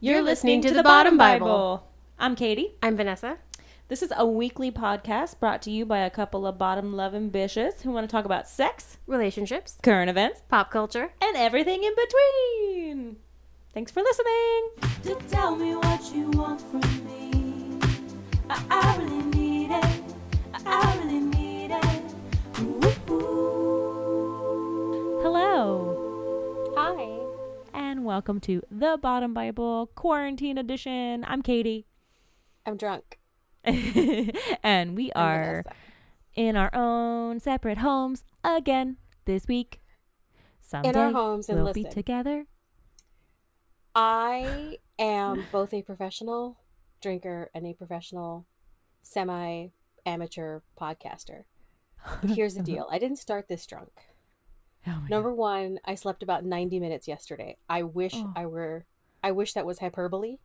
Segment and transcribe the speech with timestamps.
[0.00, 1.86] You're listening to The Bottom Bible.
[2.18, 2.74] I'm Katie.
[2.82, 3.38] I'm Vanessa.
[3.88, 7.82] This is a weekly podcast brought to you by a couple of bottom loving bitches
[7.82, 11.12] who want to talk about sex, Relationships, current events, pop culture.
[11.22, 13.16] and everything in between.
[13.72, 14.70] Thanks for listening.
[28.06, 31.24] Welcome to The Bottom Bible Quarantine Edition.
[31.26, 31.86] I'm Katie.
[32.64, 33.18] I'm drunk.
[33.64, 35.64] and we are
[36.36, 39.80] in our own separate homes again this week.
[40.60, 42.46] Someday in our homes, and we'll be together.
[43.92, 46.58] I am both a professional
[47.02, 48.46] drinker and a professional
[49.02, 49.70] semi
[50.06, 51.42] amateur podcaster.
[52.22, 53.90] But here's the deal I didn't start this drunk.
[54.86, 57.56] Oh Number one, I slept about 90 minutes yesterday.
[57.68, 58.32] I wish Oh.
[58.36, 58.86] I were,
[59.22, 60.36] I wish that was hyperbole.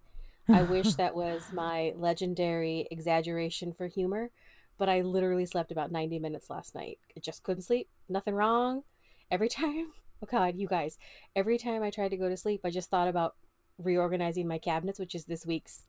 [0.50, 4.32] I wish that was my legendary exaggeration for humor,
[4.78, 6.98] but I literally slept about 90 minutes last night.
[7.16, 7.88] I just couldn't sleep.
[8.10, 8.84] Nothing wrong.
[9.30, 9.92] Every time,
[10.24, 10.98] oh God, you guys,
[11.36, 13.36] every time I tried to go to sleep, I just thought about
[13.78, 15.84] reorganizing my cabinets, which is this week's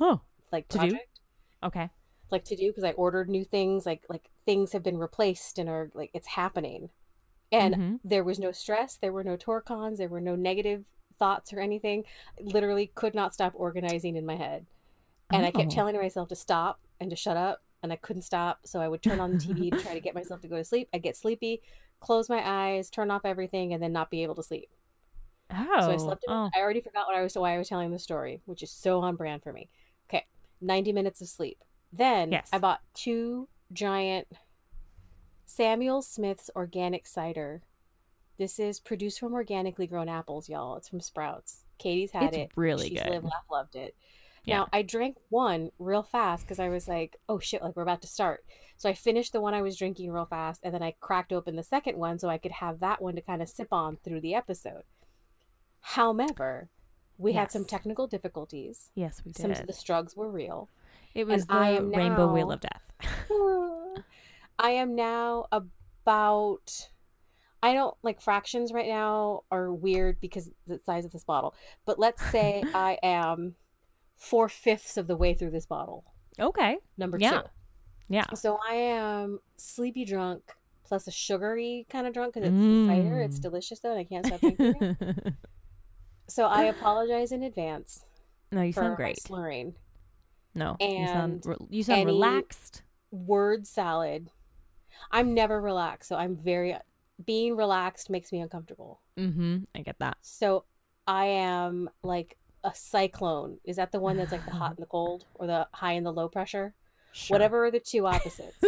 [0.00, 0.20] Oh,
[0.52, 0.88] like To do?
[0.90, 1.20] project.
[1.62, 1.90] okay.
[2.30, 5.68] Like to do because I ordered new things, like like things have been replaced and
[5.68, 6.90] are like it's happening.
[7.52, 8.00] And Mhm.
[8.04, 10.84] there was no stress, there were no torcons, there were no negative
[11.18, 12.04] thoughts or anything.
[12.40, 14.66] Literally could not stop organizing in my head.
[15.32, 15.74] And I kept Oh.
[15.74, 18.66] telling myself to stop and to shut up, and I couldn't stop.
[18.66, 20.64] So I would turn on the TV to try to get myself to go to
[20.64, 20.88] sleep.
[20.92, 21.62] I get sleepy,
[22.00, 24.70] close my eyes, turn off everything, and then not be able to sleep.
[25.50, 26.24] Oh, So I slept.
[26.24, 26.50] In, oh.
[26.54, 29.00] I already forgot what I was why I was telling the story, which is so
[29.00, 29.68] on brand for me.
[30.08, 30.26] Okay,
[30.60, 31.62] ninety minutes of sleep.
[31.92, 32.48] Then Yes.
[32.52, 34.26] I bought two giant
[35.46, 37.62] Samuel Smith's organic cider.
[38.38, 40.76] This is produced from organically grown apples, y'all.
[40.76, 41.64] It's from Sprouts.
[41.78, 42.50] Katie's had It's it.
[42.56, 43.12] really She's good.
[43.22, 43.94] lived, loved it.
[44.44, 44.58] Yeah.
[44.58, 48.02] Now I drank one real fast because I was like, "Oh shit!" Like we're about
[48.02, 48.44] to start.
[48.76, 51.56] So I finished the one I was drinking real fast, and then I cracked open
[51.56, 54.20] the second one so I could have that one to kind of sip on through
[54.20, 54.82] the episode.
[55.80, 56.68] However,
[57.18, 58.90] we had some technical difficulties.
[58.94, 59.40] yes, we did.
[59.42, 60.68] Some of the strugs were real.
[61.14, 62.92] it was the I am Rainbow Wheel of Death.
[64.58, 66.88] I am now about.
[67.62, 71.54] I don't like fractions right now are weird because the size of this bottle.
[71.84, 73.54] But let's say I am
[74.16, 76.04] four fifths of the way through this bottle.
[76.38, 76.76] okay.
[76.96, 77.30] Number Yeah.
[77.42, 77.48] two.
[78.08, 78.26] Yeah.
[78.34, 80.42] So I am sleepy drunk
[80.84, 83.20] plus a sugary kind of drunk because it's cider.
[83.20, 83.42] It's Mm.
[83.42, 85.34] delicious though, and I can't stop drinking it.
[86.28, 88.04] So I apologize in advance
[88.50, 89.20] no, you sound great.
[89.20, 89.74] slurring.
[90.56, 92.82] No, you sound re- you sound relaxed.
[93.12, 94.30] Word salad.
[95.10, 96.76] I'm never relaxed, so I'm very.
[97.24, 99.00] Being relaxed makes me uncomfortable.
[99.18, 99.58] Mm-hmm.
[99.74, 100.18] I get that.
[100.20, 100.64] So
[101.06, 103.58] I am like a cyclone.
[103.64, 106.04] Is that the one that's like the hot and the cold, or the high and
[106.04, 106.74] the low pressure?
[107.12, 107.34] Sure.
[107.36, 108.58] Whatever are the two opposites.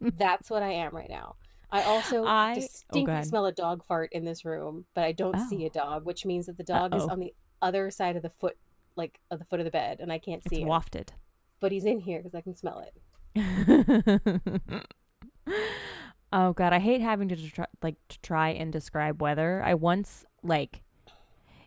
[0.00, 1.36] That's what I am right now.
[1.70, 3.26] I also I- oh, distinctly God.
[3.26, 5.66] smell a dog fart in this room, but I don't see Oh.
[5.66, 7.10] a dog, which means that the dog is Uh-oh.
[7.12, 7.32] on the
[7.62, 8.56] other side of the foot,
[8.96, 10.68] like of the foot of the bed, and I can't it's see him.
[10.68, 11.12] wafted.
[11.60, 12.94] But he's in here because I can smell it.
[16.32, 19.62] Oh god, I hate having to try, like to try and describe weather.
[19.64, 20.82] I once like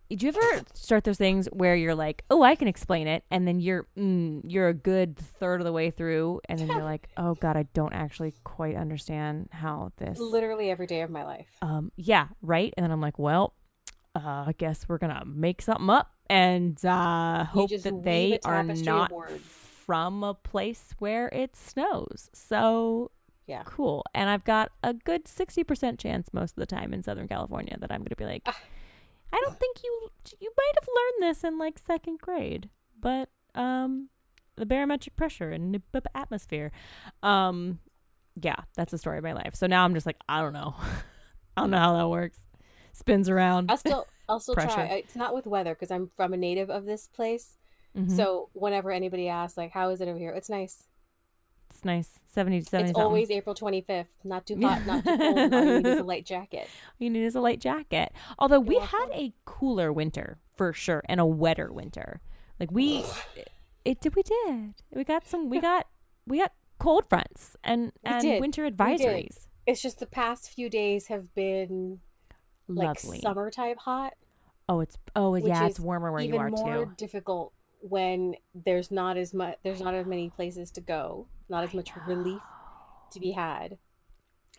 [0.10, 3.46] did you ever start those things where you're like, "Oh, I can explain it," and
[3.46, 7.10] then you're mm, you're a good third of the way through, and then you're like,
[7.18, 11.50] "Oh God, I don't actually quite understand how this." Literally every day of my life.
[11.62, 12.74] Um, yeah, right.
[12.78, 13.54] And then I'm like, "Well,
[14.16, 19.12] uh, I guess we're gonna make something up and uh, hope that they are not.
[19.88, 23.10] From a place where it snows." So
[23.48, 23.64] Yeah.
[23.66, 24.04] cool.
[24.14, 27.92] And I've got a good 60% chance most of the time in Southern California that
[27.92, 28.60] I'm going to be like, Ah.
[29.34, 30.10] I don't think you
[30.40, 34.10] you might have learned this in like second grade, but um
[34.56, 36.72] the barometric pressure and the atmosphere.
[37.24, 37.80] Um
[38.42, 39.56] yeah, that's the story of my life.
[39.56, 40.76] So now I'm just like, I don't know.
[41.58, 42.40] I don't know how that works.
[42.94, 43.72] Spins around.
[43.72, 44.86] I'll still, I'll still try.
[45.04, 47.58] It's not with weather because I'm from a native of this place.
[47.98, 48.16] Mhm.
[48.16, 50.84] So whenever anybody asks, like, "How is it over here?" It's nice.
[51.70, 52.20] it's nice.
[52.28, 54.08] 70 70 it's always April 25th.
[54.24, 55.54] Not too hot, not too cold.
[55.54, 56.70] All you need is a light jacket.
[57.00, 58.14] you need is a light jacket.
[58.40, 62.22] Although we had a cooler winter for sure and a wetter winter.
[62.60, 63.04] Like we
[63.84, 64.76] it did we did.
[64.92, 65.88] We got some we got
[66.26, 69.48] we got cold fronts and and winter advisories.
[69.66, 72.00] It's just the past few days have been
[72.68, 73.20] like Lovely.
[73.20, 74.14] summer type hot.
[74.70, 76.92] Oh, it's oh yeah, it's warmer where you even are more too.
[76.98, 81.74] difficult when there's not as much there's not as many places to go not as
[81.74, 82.42] much relief
[83.12, 83.78] to be had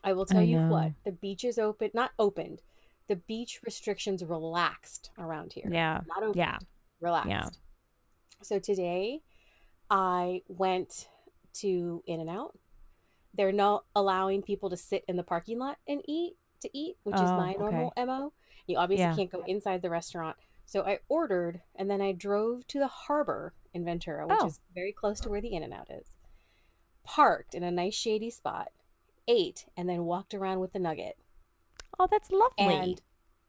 [0.04, 0.68] i will tell I you know.
[0.68, 2.62] what the beach is open not opened
[3.08, 6.00] the beach restrictions relaxed around here Yeah.
[6.06, 6.58] not open Yeah.
[7.00, 7.58] relaxed.
[8.42, 9.22] So today
[9.90, 11.08] I went
[11.54, 12.58] to In and Out.
[13.34, 17.16] They're not allowing people to sit in the parking lot and eat to eat, which
[17.16, 18.32] is Oh, my normal MO.
[18.66, 19.14] You obviously Yeah.
[19.16, 20.36] can't go inside the restaurant.
[20.68, 24.46] So I ordered and then I drove to the harbor in Ventura, which Oh.
[24.48, 26.18] is very close to where the In and Out is.
[27.04, 28.68] Parked in a nice shady spot,
[29.26, 31.16] ate, and then walked around with the nugget.
[31.98, 32.66] Oh, that's lovely.
[32.66, 33.00] And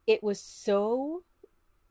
[0.07, 1.25] it was so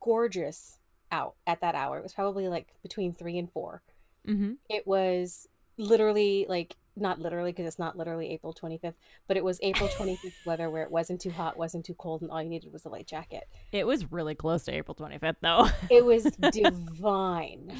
[0.00, 0.78] gorgeous
[1.12, 1.98] out at that hour.
[1.98, 3.82] It was probably like between three and four.
[4.26, 4.54] mm-hmm.
[4.70, 5.46] It was
[5.76, 8.94] literally like not literally because it's not literally April 25th,
[9.26, 12.30] but it was April 25th weather where it wasn't too hot, wasn't too cold, and
[12.30, 13.44] all you needed was a light jacket.
[13.72, 15.68] It was really close to April 25th, though.
[15.90, 17.76] It was divine,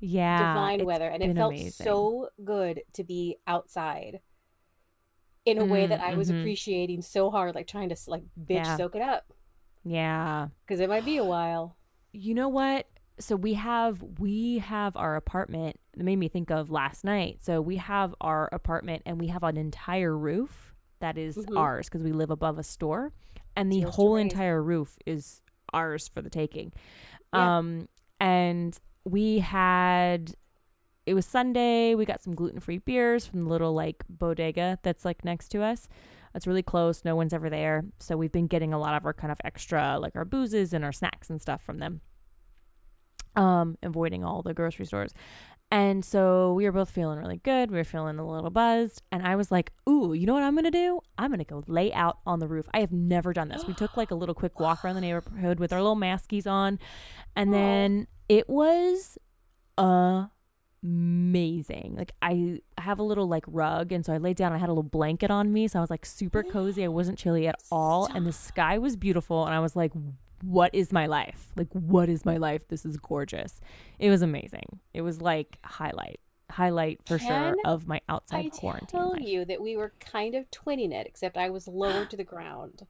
[0.00, 0.38] yeah.
[0.54, 1.70] divine weather, and it felt amazing.
[1.84, 4.20] so good to be outside
[5.44, 6.40] in a way Mm, that I was mhm.
[6.40, 8.76] appreciating so hard, like trying to like bitch Yeah.
[8.78, 9.32] soak it up
[9.84, 10.48] Yeah.
[10.66, 11.76] because it might be a while.
[12.12, 12.86] You know what?
[13.18, 15.78] So we have we have our apartment.
[15.96, 17.38] It made me think of last night.
[17.42, 21.56] So we have our apartment and we have an entire roof that is Mhm.
[21.56, 23.12] ours because we live above a store,
[23.54, 26.72] and the to whole entire roof is ours for the taking.
[27.32, 27.58] Yeah.
[27.58, 27.88] Um,
[28.20, 30.34] and we had
[31.06, 31.94] it was Sunday.
[31.94, 35.62] We got some gluten free beers from the little like bodega that's like next to
[35.62, 35.86] us.
[36.34, 37.04] It's really close.
[37.04, 37.84] No one's ever there.
[37.98, 40.84] So we've been getting a lot of our kind of extra like our boozes and
[40.84, 42.00] our snacks and stuff from them.
[43.36, 45.12] Um, avoiding all the grocery stores.
[45.70, 47.70] And so we were both feeling really good.
[47.70, 49.02] We were feeling a little buzzed.
[49.10, 51.00] And I was like, ooh, you know what I'm going to do?
[51.18, 52.68] I'm going to go lay out on the roof.
[52.72, 53.66] I have never done this.
[53.66, 56.78] We took like a little quick walk around the neighborhood with our little maskies on.
[57.34, 59.18] And then it was
[59.76, 61.96] amazing.
[61.96, 63.90] Like I have a little like rug.
[63.90, 64.52] And so I laid down.
[64.52, 65.66] I had a little blanket on me.
[65.66, 66.84] So I was like super cozy.
[66.84, 68.06] I wasn't chilly at all.
[68.14, 69.44] And the sky was beautiful.
[69.44, 69.90] And I was like,
[70.44, 71.48] what is my life?
[71.56, 72.68] Like, what is my life?
[72.68, 73.60] This is gorgeous.
[73.98, 74.80] It was amazing.
[74.92, 76.20] It was like highlight,
[76.50, 78.52] highlight for sure of my outside quarantine.
[78.52, 79.22] I quarantine tell life.
[79.22, 82.86] you that we were kind of twinning it, except I was lower to the ground.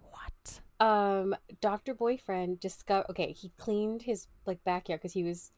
[0.00, 0.60] What?
[0.80, 3.06] Um, Doctor Boyfriend discovered.
[3.10, 5.52] Okay, he cleaned his like backyard because he was.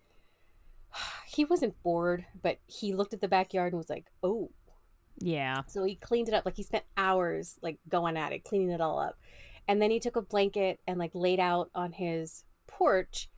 [1.32, 4.50] He wasn't bored, but he looked at the backyard and was like, "Oh."
[5.20, 5.62] Yeah.
[5.68, 6.44] So he cleaned it up.
[6.44, 9.16] Like he spent hours like going at it, cleaning it all up,
[9.70, 13.28] and then he took a blanket and like laid out on his porch,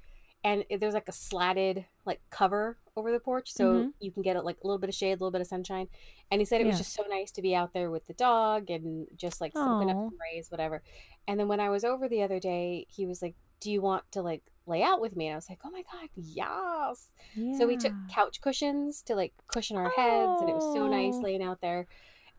[0.43, 3.93] and there's like a slatted like cover over the porch, so Mhm.
[4.01, 5.89] you can get it like a little bit of shade, a little bit of sunshine.
[6.31, 8.71] And he said it was just so nice to be out there with the dog
[8.71, 10.83] and just like soaking up rays, whatever.
[11.29, 14.05] And then when I was over the other day, he was like, "Do you want
[14.13, 17.13] to like lay out with me?" And I was like, "Oh my god, yes!"
[17.59, 21.23] So we took couch cushions to like cushion our heads, and it was so nice
[21.23, 21.87] laying out there.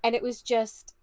[0.04, 0.96] And it was just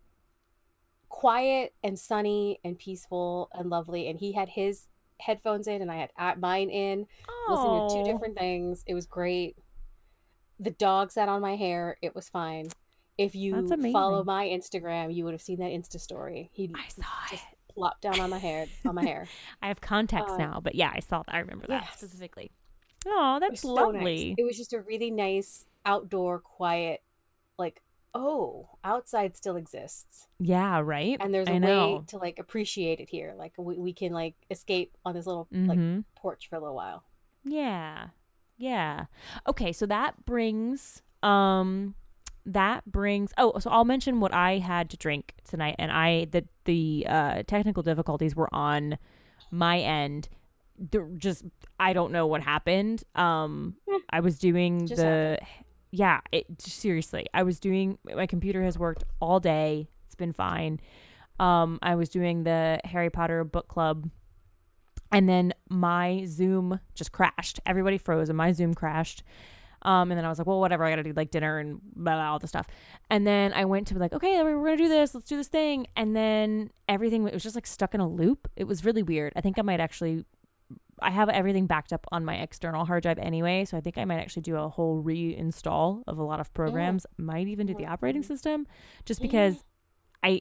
[1.10, 4.08] quiet and sunny and peaceful and lovely.
[4.08, 4.86] And he had his
[5.20, 7.06] headphones in, and I had mine in,
[7.48, 8.82] listening to two different things.
[8.86, 9.56] It was great.
[10.58, 11.98] The dog sat on my hair.
[12.00, 12.68] It was fine.
[13.18, 16.48] If you follow my Instagram, you would have seen that Insta story.
[16.54, 17.74] He I saw just it.
[17.74, 18.66] plopped down on my hair.
[18.86, 19.26] On my hair.
[19.62, 21.34] I have context Um, now, but yeah, I saw that.
[21.34, 21.98] I remember that yes.
[21.98, 22.50] specifically.
[23.06, 24.28] Oh, It that's so lovely.
[24.30, 24.34] nice.
[24.38, 27.02] It was just a really nice outdoor, quiet,
[27.58, 27.82] like,
[28.14, 30.26] oh, outside still exists.
[30.38, 31.16] Yeah, right.
[31.20, 32.04] And there's a I way know.
[32.08, 33.34] to like appreciate it here.
[33.36, 36.04] Like we, we can like escape on this little like Mhm.
[36.16, 37.04] porch for a little while.
[37.44, 38.08] Yeah.
[38.56, 39.06] Yeah.
[39.46, 41.94] Okay, so that brings um
[42.46, 46.46] that brings oh so I'll mention what I had to drink tonight and I the
[46.64, 48.99] the uh technical difficulties were on
[49.50, 50.28] my end.
[51.18, 51.44] Just
[51.78, 53.04] I don't know what happened.
[53.14, 55.38] Um Eh, I was doing just the
[55.90, 57.26] yeah, it seriously.
[57.35, 59.88] I was doing my computer has worked all day.
[60.06, 60.80] It's been fine.
[61.38, 64.11] Um I was doing the Harry Potter book club
[65.12, 67.61] and then my Zoom just crashed.
[67.66, 69.23] Everybody froze, and my Zoom crashed.
[69.82, 70.85] Um, and then I was like, well, whatever.
[70.85, 72.66] I got to do like dinner and blah, blah, all the stuff.
[73.09, 75.14] And then I went to like, okay, we're gonna do this.
[75.14, 75.87] Let's do this thing.
[75.97, 78.49] And then everything it was just like stuck in a loop.
[78.56, 79.32] It was really weird.
[79.37, 80.25] I think I might actually.
[81.02, 84.04] I have everything backed up on my external hard drive anyway, so I think I
[84.04, 87.07] might actually do a whole reinstall of a lot of programs.
[87.19, 88.66] Might even do the operating system,
[89.04, 89.64] just because
[90.23, 90.40] I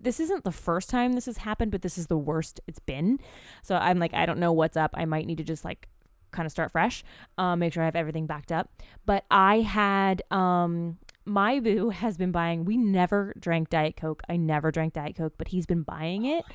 [0.00, 3.18] this isn't the first time this has happened, but this is the worst it's been.
[3.62, 4.92] So I'm like, I don't know what's up.
[4.94, 5.88] I might need to just like
[6.30, 7.04] kind of start fresh,
[7.36, 8.70] um, make sure I have everything backed up.
[9.06, 12.64] But I had um my boo has been buying.
[12.64, 14.22] We never drank Diet Coke.
[14.28, 16.44] I never drank Diet Coke, but he's been buying it.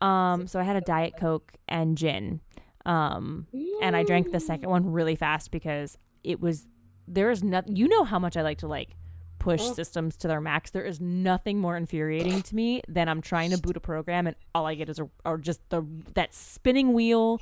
[0.00, 2.40] Um, so I had a Diet Coke and gin.
[2.86, 3.46] Um,
[3.82, 6.66] and I drank the second one really fast because it was
[7.06, 7.76] there is nothing.
[7.76, 8.90] You know how much I like to like
[9.38, 9.74] push Mm.
[9.74, 10.70] systems to their max.
[10.70, 14.36] There is nothing more infuriating to me than I'm trying to boot a program and
[14.54, 15.82] all I get is a, or just the
[16.14, 17.40] that spinning wheel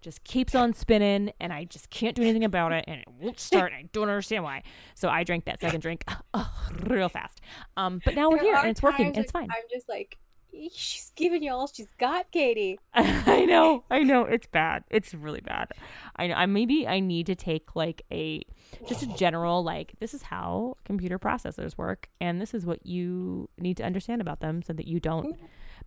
[0.00, 3.38] just keeps on spinning and I just can't do anything about it and it won't
[3.40, 4.62] start and I don't understand why.
[4.94, 6.04] So I drank that second drink
[6.88, 7.40] real fast.
[7.76, 9.48] Um, but now we're There here and it's working and it's fine.
[9.50, 10.18] I'm just like,
[10.72, 12.78] she's giving you all she's got, Katie.
[12.94, 14.84] I know, I know, it's bad.
[14.90, 15.68] It's really bad.
[16.16, 16.34] I know.
[16.34, 18.42] I maybe I need to take like a
[18.86, 23.48] just a general like this is how computer processors work, and this is what you
[23.58, 25.36] need to understand about them, so that you don't.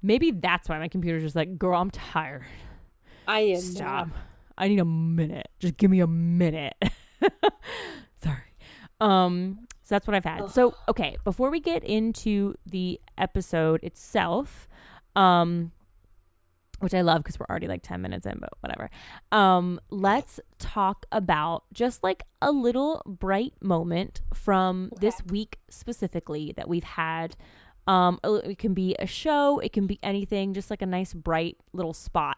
[0.01, 2.45] Maybe that's why my computer's just like, girl, I'm tired.
[3.27, 4.07] I am Stop.
[4.07, 4.17] not.
[4.57, 5.47] I need a minute.
[5.59, 6.75] Just give me a minute.
[8.23, 8.37] Sorry.
[9.01, 9.67] Um.
[9.85, 10.49] So that's what I've had.
[10.49, 14.67] So okay, before we get into the episode itself,
[15.15, 15.71] um,
[16.79, 18.89] which I love because we're already like 10 minutes in, but whatever.
[19.31, 26.67] Um, let's talk about just like a little bright moment from this week specifically that
[26.67, 27.35] we've had.
[27.87, 31.57] Um, it can be a show, it can be anything, just like a nice bright
[31.73, 32.37] little spot.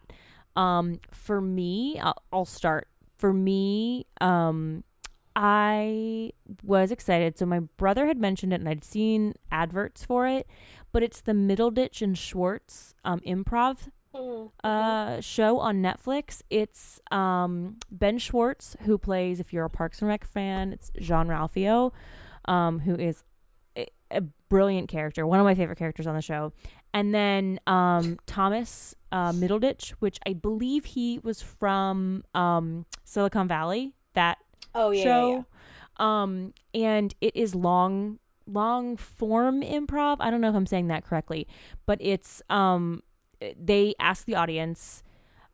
[0.57, 2.89] Um, for me, I'll, I'll start.
[3.15, 4.83] For me, um,
[5.39, 6.31] I
[6.63, 7.37] was excited.
[7.37, 10.47] So my brother had mentioned it, and I'd seen adverts for it.
[10.91, 14.49] But it's the Middleditch and Schwartz um, improv Mm.
[14.63, 16.41] uh, show on Netflix.
[16.49, 19.39] It's um, Ben Schwartz who plays.
[19.39, 21.91] If you're a Parks and Rec fan, it's Jean Ralphio,
[22.45, 23.23] um, who is
[23.77, 26.51] a, a brilliant character, one of my favorite characters on the show.
[26.95, 33.93] And then um, Thomas uh, Middleditch, which I believe he was from um, Silicon Valley.
[34.13, 34.39] That
[34.77, 35.45] Oh yeah, yeah, show.
[36.03, 40.17] Um, and it is long, long form improv.
[40.19, 41.47] I don't know if I'm saying that correctly,
[41.85, 43.01] but it's um,
[43.59, 45.03] they ask the audience.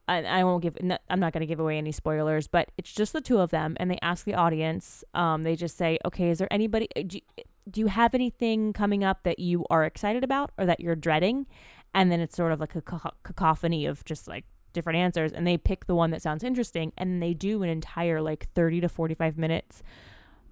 [0.06, 0.76] I won't give.
[0.84, 3.52] no- I'm not going to give away any spoilers, but it's just the two of
[3.52, 5.04] them, and they ask the audience.
[5.14, 6.90] Um, they just say, "Okay, is there anybody?
[7.08, 10.82] Do you, do you have anything coming up that you are excited about or that
[10.82, 11.48] you're dreading?"
[11.96, 15.58] And then it's sort of like a cacophony of just like different answers, and they
[15.58, 19.38] pick the one that sounds interesting, and they do an entire like 30 to 45
[19.38, 19.84] minutes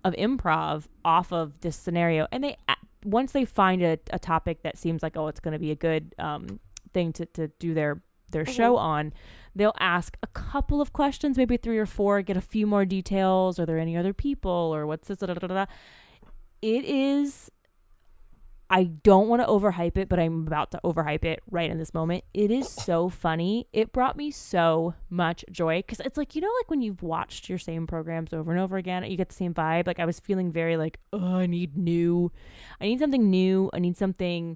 [0.03, 2.57] of improv off of this scenario and they
[3.03, 5.75] once they find a, a topic that seems like oh it's going to be a
[5.75, 6.59] good um,
[6.93, 9.11] thing to, to do their their show on
[9.55, 13.59] they'll ask a couple of questions maybe three or four get a few more details
[13.59, 15.65] are there any other people or what's this da, da, da.
[16.61, 17.51] it is
[18.73, 21.93] I don't want to overhype it, but I'm about to overhype it right in this
[21.93, 22.23] moment.
[22.33, 23.67] It is so funny.
[23.73, 27.49] It brought me so much joy because it's like, you know, like when you've watched
[27.49, 29.87] your same programs over and over again, you get the same vibe.
[29.87, 32.31] Like I was feeling very like, oh, I need new,
[32.79, 33.69] I need something new.
[33.73, 34.55] I need something,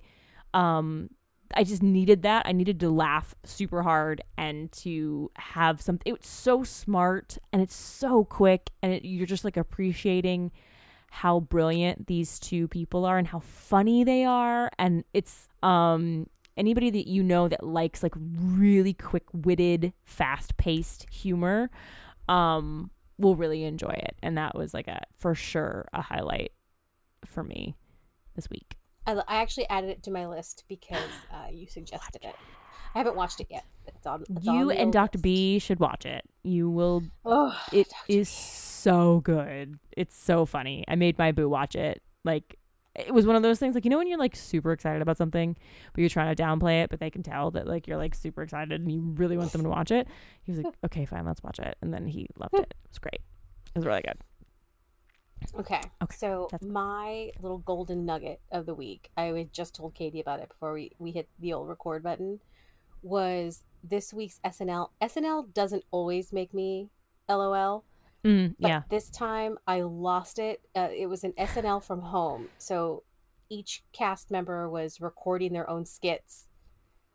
[0.54, 1.10] um,
[1.54, 2.46] I just needed that.
[2.46, 6.14] I needed to laugh super hard and to have something.
[6.14, 10.52] It's so smart and it's so quick, and it, you're just like appreciating
[11.16, 14.70] how brilliant these two people are and how funny they are.
[14.78, 21.70] And it's um anybody that you know that likes like really quick-witted fast-paced humor
[22.28, 24.16] um will really enjoy it.
[24.22, 26.52] And that was like a for sure a highlight
[27.26, 27.78] for me
[28.36, 28.76] this week.
[29.08, 32.36] I, I actually added it to my list because uh, you suggested it.
[32.96, 33.66] I haven't watched it yet.
[33.86, 34.24] It's on.
[34.30, 35.18] It's you the and Dr.
[35.18, 35.24] list.
[35.24, 37.96] B should watch it you will Oh, It Dr.
[38.08, 39.80] is so good.
[39.98, 40.86] It's so funny.
[40.88, 42.02] I made my boo watch it.
[42.24, 42.58] Like
[42.96, 45.18] it was one of those things like you know when you're like super excited about
[45.18, 45.58] something
[45.92, 48.42] but you're trying to downplay it but they can tell that like you're like super
[48.42, 50.08] excited and you really want them to watch it.
[50.44, 52.62] He was like, "Okay, fine, let's watch it." And then he loved hmm.
[52.62, 52.74] it.
[52.84, 53.22] It was great.
[53.74, 54.18] It was really good.
[55.60, 55.82] Okay.
[56.02, 60.22] Okay, So that's- my little golden nugget of the week, I had just told Katie
[60.22, 62.40] about it before we, we hit the old record button,
[63.06, 64.90] was this week's SNL.
[65.02, 66.90] SNL doesn't always make me
[67.30, 67.86] LOL,
[68.24, 68.82] Mm, but yeah.
[68.90, 70.62] this time I lost it.
[70.76, 72.50] Uh, it was an SNL from home.
[72.58, 73.04] So
[73.50, 76.48] each cast member was recording their own skits,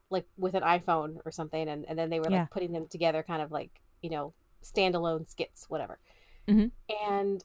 [0.08, 2.42] like with an iPhone or something, and, and then they were Yeah.
[2.42, 4.32] like putting them together, kind of like, you know,
[4.62, 5.98] standalone skits, whatever.
[6.46, 6.70] Mhm.
[7.04, 7.44] And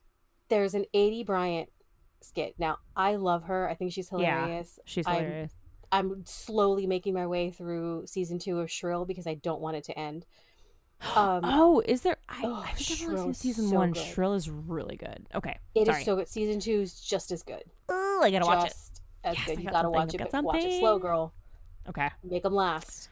[0.50, 1.70] there's an Aidy Bryant
[2.22, 2.54] skit.
[2.60, 3.68] Now, I love her.
[3.68, 4.42] I think she's Yeah.
[4.42, 4.80] hilarious.
[4.86, 5.52] She's hilarious.
[5.52, 5.65] I'm
[6.26, 9.98] slowly making my way through season two of Shrill because I don't want it to
[9.98, 10.26] end.
[11.16, 13.92] Um, oh, is there I, oh, I think I've only seen season so 1.
[13.92, 14.02] good.
[14.04, 15.28] Shrill is really good.
[15.36, 15.58] Okay.
[15.76, 16.04] It is sorry.
[16.06, 16.30] so good.
[16.30, 17.64] Season two is just as good.
[17.92, 18.76] Ooh, I got to watch it.
[19.26, 19.58] as Yes, good.
[19.60, 21.34] You got gotta watch it, got watch it slow, girl.
[21.90, 22.10] Okay.
[22.24, 23.10] Make them last.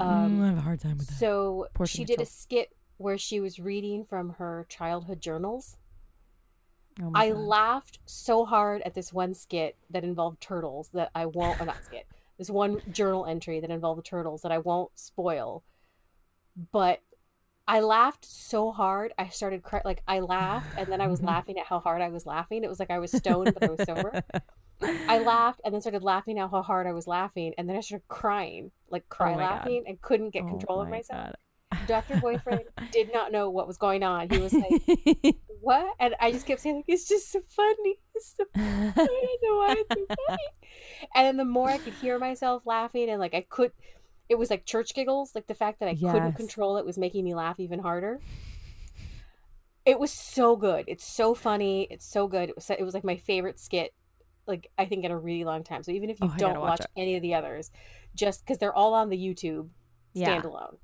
[0.00, 1.18] Mm, Um, I have a hard time with that.
[1.18, 5.76] so Poor she did a skit where she was reading from her childhood journals.
[7.02, 7.38] Oh I God.
[7.38, 11.84] laughed so hard at this one skit that involved turtles that I won't, or not
[11.84, 12.06] skit,
[12.38, 15.64] this one journal entry that involved the turtles that I won't spoil.
[16.72, 17.02] But
[17.68, 19.82] I laughed so hard, I started crying.
[19.84, 22.64] Like, I laughed, and then I was laughing at how hard I was laughing.
[22.64, 24.16] It was like I was stoned, but I was sober.
[25.08, 27.80] I laughed and then started laughing at how hard I was laughing, and then I
[27.80, 29.66] started crying, like oh cry Oh my God.
[29.66, 31.26] laughing, and couldn't get Oh control of my myself.
[31.26, 31.36] God.
[31.86, 32.20] Dr.
[32.20, 34.28] Boyfriend did not know what was going on.
[34.30, 37.98] He was like, "What?" And I just kept saying, like, "It's just so funny.
[38.14, 40.42] It's so I don't know why it's so funny."
[41.14, 43.72] And then the more I could hear myself laughing, and like I could,
[44.28, 45.34] it was like church giggles.
[45.34, 48.20] Like the fact that I couldn't control it was making me laugh even harder.
[49.84, 50.84] It was so good.
[50.88, 51.86] It's so funny.
[51.90, 52.48] It's so good.
[52.48, 53.94] It was, it was like my favorite skit,
[54.46, 55.82] like I think in a really long time.
[55.84, 57.70] So even if you Oh, don't watch watch any of the others,
[58.14, 59.68] just because they're all on the YouTube
[60.16, 60.78] standalone.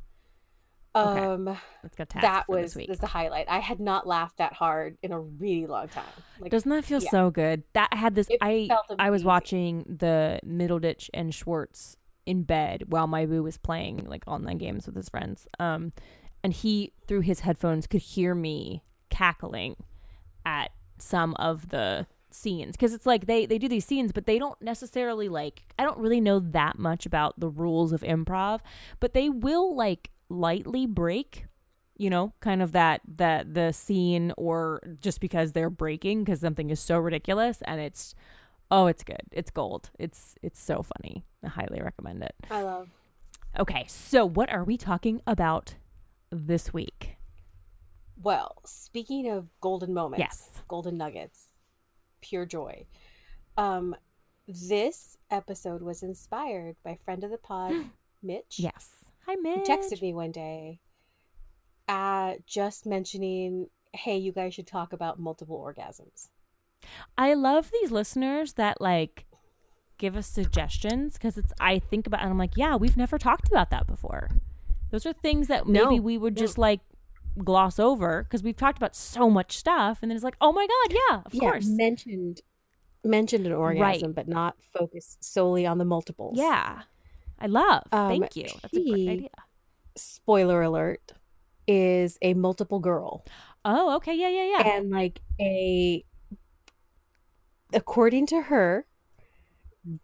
[0.94, 1.24] Okay.
[1.24, 3.46] Um, Let's go that was this was the highlight.
[3.48, 6.04] I had not laughed that hard in a really long time.
[6.38, 7.10] Like Doesn't that feel yeah.
[7.10, 7.62] so good?
[7.72, 8.26] That I had this.
[8.28, 11.96] It I felt I was watching the Middleditch and Schwartz
[12.26, 15.46] in bed while my boo was playing like online games with his friends.
[15.58, 15.92] Um,
[16.44, 19.76] and he through his headphones could hear me cackling
[20.44, 24.38] at some of the scenes because it's like they they do these scenes but they
[24.38, 28.60] don't necessarily like i don't really know that much about the rules of improv
[29.00, 31.46] but they will like lightly break
[31.96, 36.70] you know kind of that that the scene or just because they're breaking because something
[36.70, 38.14] is so ridiculous and it's
[38.70, 42.88] oh it's good it's gold it's it's so funny i highly recommend it I love.
[43.58, 45.74] okay so what are we talking about
[46.30, 47.16] this week
[48.22, 50.62] Well, speaking of golden moments, Yes.
[50.68, 51.48] golden nuggets,
[52.22, 52.86] pure joy.
[53.58, 53.94] Um,
[54.48, 57.74] this episode was inspired by friend of the pod,
[58.22, 58.56] Mitch.
[58.58, 59.66] yes hi who Mitch.
[59.66, 60.80] texted me one day,
[61.88, 66.28] uh, just mentioning, "Hey, you guys should talk about multiple orgasms."
[67.16, 69.26] I love these listeners that like
[69.98, 73.48] give us suggestions because it's I think about and I'm like, yeah, we've never talked
[73.48, 74.30] about that before.
[74.90, 76.40] Those are things that maybe No, we would no.
[76.40, 76.80] just like
[77.42, 80.66] gloss over because we've talked about so much stuff, and then it's like, oh my
[80.66, 82.42] god, yeah, of course, mentioned
[83.04, 86.36] mentioned an orgasm, but not focused solely on the multiples.
[86.38, 86.82] yeah.
[87.42, 87.82] I love.
[87.92, 88.48] Um, Thank you.
[88.62, 89.28] That's a great idea.
[89.96, 91.12] Spoiler alert:
[91.66, 93.24] is a multiple girl.
[93.64, 94.76] Oh, okay, yeah, yeah, yeah.
[94.76, 96.04] and like a
[97.74, 98.86] according to her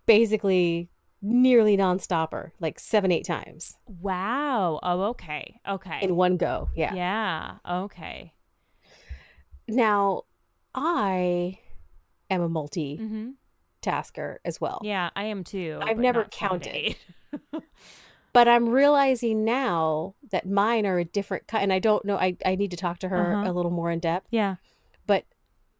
[0.06, 0.88] basically
[1.20, 4.78] nearly non-stopper like seven eight times wow.
[4.82, 5.98] Oh, okay, okay.
[6.02, 7.54] in one go yeah, yeah.
[7.68, 8.32] Okay.
[9.66, 10.22] now
[10.74, 11.58] i
[12.30, 14.48] am a multi-tasker Mm-hmm.
[14.48, 15.78] as well Yeah, I am too.
[15.82, 16.96] I've never not seven to counted.
[18.32, 22.36] But i'm realizing now that mine are a different kind and i don't know i,
[22.44, 23.50] I need to talk to her Uh-huh.
[23.50, 24.56] a little more in depth yeah.
[25.06, 25.24] but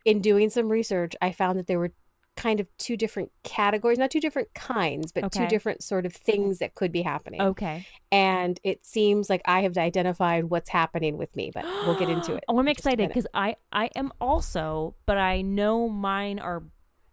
[0.05, 1.93] in doing some research i found that there were
[2.37, 6.59] kind of two different categories not two different kinds but two different sort of things
[6.61, 7.85] that could be happening Okay.
[8.13, 12.37] and it seems like i have identified what's happening with me but we'll get into
[12.37, 15.89] it Oh, I'm in just a excited because I I am also, but I know
[15.89, 16.63] mine are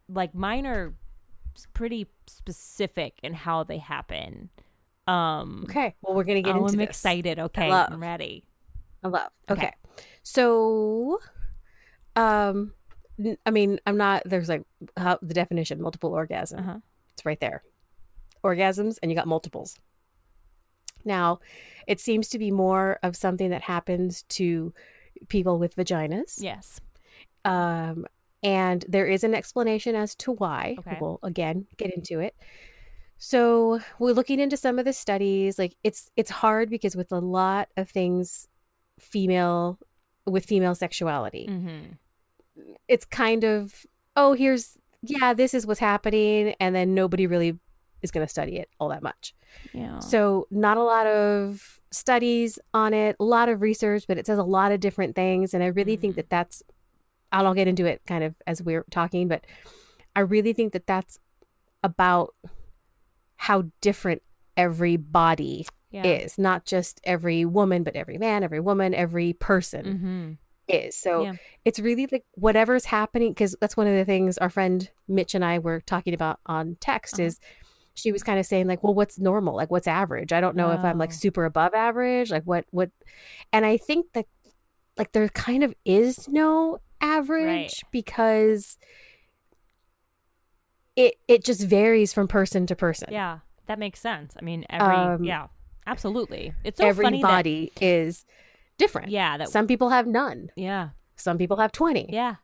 [0.07, 0.93] like mine are
[1.73, 4.49] pretty specific in how they happen.
[5.07, 6.89] Um, okay well we're gonna get oh, into I'm this.
[6.89, 7.39] excited.
[7.39, 7.69] Okay.
[7.71, 8.43] I'm ready.
[9.03, 9.67] i love Okay.
[9.67, 9.73] okay
[10.23, 11.19] so
[12.15, 12.73] um
[13.45, 14.63] I mean i'm not there's like
[14.97, 16.79] how the definition multiple orgasm Uh-huh.
[17.13, 17.63] It's right there.
[18.43, 19.77] Orgasms, and you got multiples.
[21.05, 21.39] Now,
[21.87, 24.73] it seems to be more of something that happens to
[25.29, 26.35] people with vaginas.
[26.41, 26.81] Yes.
[27.45, 28.05] Um,
[28.43, 30.75] and there is an explanation as to why.
[30.79, 30.97] Okay.
[30.99, 32.35] We'll again get into it.
[33.17, 35.57] So we're looking into some of the studies.
[35.57, 38.47] Like it's it's hard because with a lot of things,
[38.99, 39.79] female
[40.25, 41.93] with female sexuality, Mm-hmm.
[42.87, 47.59] it's kind of oh here's yeah this is what's happening and then nobody really
[48.01, 49.35] is going to study it all that much
[49.73, 49.99] Yeah.
[49.99, 54.39] so not a lot of studies on it a lot of research but it says
[54.39, 56.17] a lot of different things and i really think Mm.
[56.17, 56.63] that that's
[57.31, 59.45] i'll get into it kind of as we're talking but
[60.15, 61.19] i really think that that's
[61.83, 62.33] about
[63.37, 64.21] how different
[64.57, 66.03] every body yeah.
[66.05, 70.31] is not just every woman but every man every woman every person Mm-hmm.
[70.67, 70.95] is.
[70.95, 71.33] So Yeah.
[71.65, 75.43] it's really like whatever's happening because that's one of the things our friend Mitch and
[75.45, 77.27] I were talking about on text Uh-huh.
[77.27, 77.39] is
[77.93, 79.55] she was kind of saying like, well, what's normal?
[79.55, 80.33] Like what's average?
[80.33, 81.13] I don't know if I'm like Oh.
[81.13, 82.89] super above average, like what what
[83.53, 84.25] and I think that
[84.97, 88.77] like there kind of is no average because
[90.95, 93.09] it it just varies from person to person.
[93.11, 93.39] Yeah.
[93.67, 94.35] That makes sense.
[94.39, 95.47] I mean, every Um, yeah,
[95.87, 96.53] absolutely.
[96.63, 97.47] It's so Every funny that
[97.81, 98.25] is
[98.77, 99.09] different.
[99.09, 100.51] yeah that Some people have none.
[100.55, 102.07] yeah Some people have 20.
[102.11, 102.35] yeah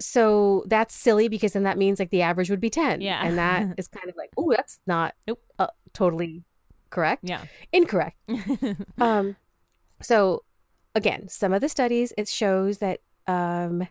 [0.00, 3.20] so that's silly because then that means like the average would be 10 Yeah.
[3.24, 5.42] and that is kind of like oh that's not Nope.
[5.58, 6.44] uh, totally
[6.88, 7.42] correct yeah.
[7.72, 8.16] incorrect
[8.98, 9.36] um
[10.00, 10.42] so
[10.94, 13.86] again some of the studies it shows that um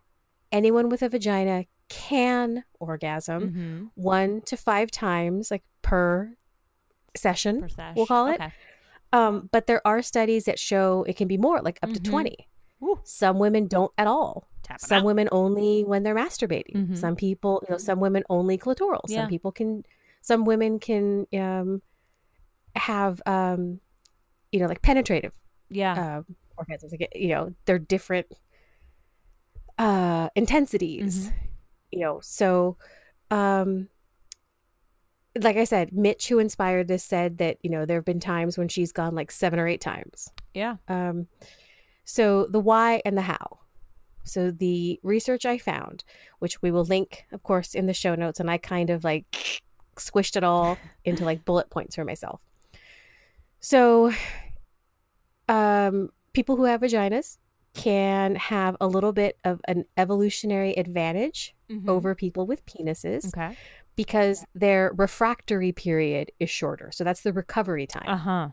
[0.51, 3.86] anyone with a vagina can orgasm mm-hmm.
[3.95, 6.34] one to five times like per
[7.17, 7.95] session Per sesh.
[7.95, 8.36] we'll call it.
[8.36, 8.54] Okay.
[9.12, 12.10] Um, but there are studies that show it can be more, like up to Mhm.
[12.10, 12.47] 20.
[12.80, 12.99] Woo.
[13.04, 14.47] Some women don't at all.
[14.78, 15.06] Some out.
[15.06, 16.75] women only when they're masturbating.
[16.89, 16.97] Mhm.
[16.97, 19.02] Some people, you know, some women only clitoral.
[19.08, 19.21] Yeah.
[19.21, 19.84] Some people can,
[20.21, 21.82] some women can um,
[22.75, 23.80] have, um,
[24.52, 25.34] you know, like penetrative
[25.69, 26.17] Yeah.
[26.19, 26.91] um, orgasms.
[26.91, 28.28] Like, you know, they're different
[29.80, 31.30] uh, intensities.
[31.30, 31.34] Mhm.
[31.91, 32.78] You know, so
[33.32, 33.89] um,
[35.39, 38.58] like I said, Mitch, who inspired this, said that you know there have been times
[38.58, 40.30] when she's gone like seven or eight times.
[40.54, 40.78] yeah.
[40.88, 41.28] Um,
[42.06, 43.60] so the why and the how.
[44.23, 46.04] So the research I found,
[46.39, 49.62] which we will link, of course, in the show notes, and I kind of like
[49.95, 52.41] squished it all into like bullet points for myself.
[53.60, 54.13] So,
[55.47, 57.38] um, people who have vaginas
[57.73, 61.88] can have a little bit of an evolutionary advantage Mhm.
[61.88, 63.55] over people with penises Okay.
[63.95, 66.91] because their refractory period is shorter.
[66.91, 68.08] So that's the recovery time.
[68.08, 68.47] Uh huh.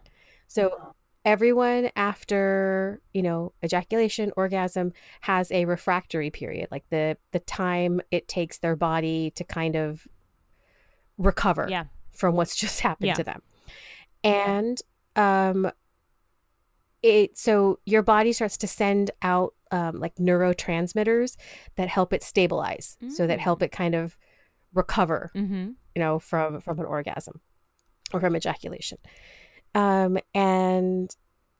[0.48, 8.00] So everyone after, you know, ejaculation, orgasm has a refractory period, like the the time
[8.11, 10.07] it takes their body to kind of
[11.18, 11.85] recover Yeah.
[12.12, 13.14] from what's just happened Yeah.
[13.14, 13.42] to them.
[14.22, 14.81] And
[15.16, 15.70] um
[17.07, 21.37] it so your body starts to send out um, like neurotransmitters
[21.77, 23.42] that help it stabilize so that Mm.
[23.42, 24.16] help it kind of
[24.75, 25.71] recover Mm-hmm.
[25.95, 27.40] you know from from an orgasm
[28.12, 28.99] or from ejaculation
[29.75, 31.16] um and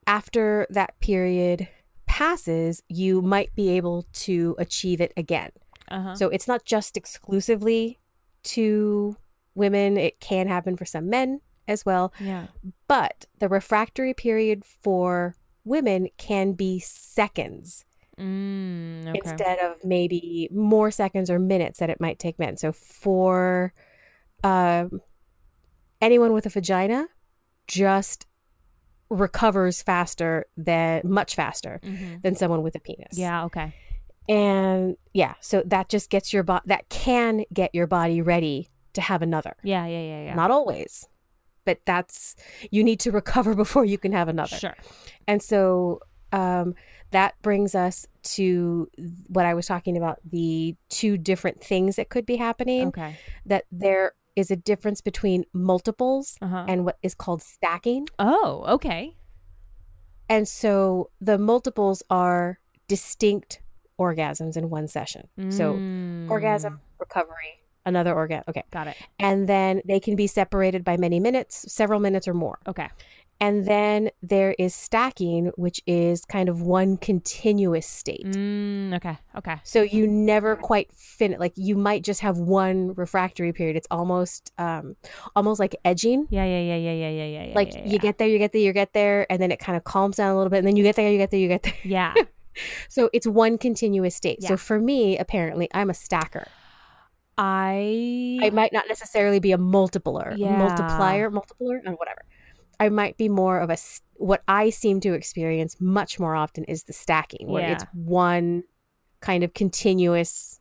[0.07, 1.69] after that period
[2.07, 5.51] passes you might be able to achieve it again
[5.89, 6.15] Uh huh.
[6.15, 7.99] so it's not just exclusively
[8.45, 9.17] to
[9.55, 12.47] women it can happen for some men as well yeah.
[12.89, 17.85] but the refractory period for women can be seconds
[18.19, 19.21] Mm, okay.
[19.23, 22.57] instead of maybe more seconds or minutes that it might take men.
[22.57, 23.75] So for
[24.43, 25.03] um,
[26.01, 27.09] anyone with a vagina,
[27.69, 28.27] just
[29.11, 32.23] recovers faster than much faster Mhm.
[32.23, 33.19] than someone with a penis.
[33.19, 33.45] Yeah.
[33.45, 33.75] Okay.
[34.29, 39.01] and yeah, so that just gets your body that can get your body ready to
[39.01, 39.55] have another.
[39.63, 39.85] Yeah.
[39.87, 40.01] Yeah.
[40.01, 40.23] Yeah.
[40.25, 40.35] Yeah.
[40.35, 41.07] Not always,
[41.67, 42.35] but that's
[42.71, 44.57] you need to recover before you can have another.
[44.57, 44.75] Sure.
[45.29, 46.01] And so
[46.33, 46.75] um,
[47.11, 48.89] that brings us to
[49.29, 52.89] what I was talking about the two different things that could be happening.
[52.89, 53.17] Okay.
[53.45, 56.65] That there is a difference between multiples Uh huh.
[56.69, 58.09] and what is called stacking.
[58.19, 58.65] Oh.
[58.69, 59.17] Okay.
[60.29, 63.61] And so the multiples are distinct
[63.99, 65.29] orgasms in one session.
[65.49, 65.83] So Mm,
[66.29, 68.45] orgasm, recovery, another orgasm.
[68.49, 68.65] Okay.
[68.71, 68.97] Got it.
[69.19, 72.59] And then they can be separated by many minutes, several minutes or more.
[72.67, 72.89] Okay.
[73.39, 78.25] And then there is stacking, which is kind of one continuous state.
[78.25, 79.19] Mm, okay.
[79.37, 79.57] Okay.
[79.63, 81.39] So you never quite finish.
[81.39, 83.77] Like you might just have one refractory period.
[83.77, 84.97] It's almost, um,
[85.35, 86.27] almost like edging.
[86.31, 86.47] Yeah.
[86.47, 86.61] Yeah.
[86.61, 86.77] Yeah.
[86.77, 86.93] Yeah.
[86.93, 87.09] Yeah.
[87.11, 87.25] Yeah.
[87.27, 87.45] Yeah.
[87.49, 89.59] yeah, Like yeah, you get there, you get there, you get there, and then it
[89.59, 91.41] kind of calms down a little bit, and then you get there, you get there,
[91.41, 91.75] you get there.
[91.85, 92.15] Yeah.
[92.89, 94.39] So it's one continuous state.
[94.41, 94.49] Yeah.
[94.49, 96.49] So for me, apparently, I'm a stacker.
[97.39, 98.39] I.
[98.43, 100.57] I might not necessarily be a multipler, Yeah.
[100.57, 102.23] multiplier, multipler, and whatever.
[102.79, 103.77] I might be more of a
[104.17, 108.65] what I seem to experience much more often is the stacking, where it's one
[109.21, 110.61] kind of continuous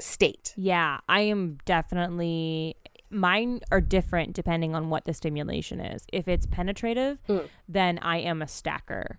[0.00, 0.52] state.
[0.56, 2.76] Yeah, I am definitely.
[3.12, 6.04] Mine are different depending on what the stimulation is.
[6.12, 7.48] If it's penetrative, Mm.
[7.68, 9.18] then I am a stacker.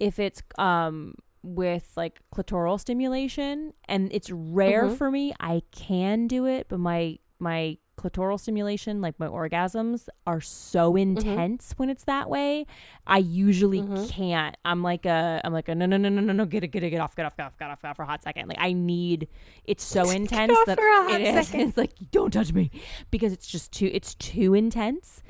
[0.00, 4.96] If it's um with like clitoral stimulation and it's rare Mhm.
[4.96, 10.40] for me, I can do it, but my my clitoral stimulation, like my orgasms are
[10.40, 12.66] so intense when it's that way.
[13.06, 14.08] I usually Mhm.
[14.10, 14.56] can't.
[14.64, 16.82] I'm like a I'm like a no no no no no no get it get
[16.82, 18.48] it get off get off get off get off get off for a hot second.
[18.48, 19.28] Like I need
[19.64, 21.46] it's so intense that for a hot it is.
[21.48, 21.68] second.
[21.68, 22.70] It's like don't touch me
[23.12, 25.22] because it's just too it's too intense.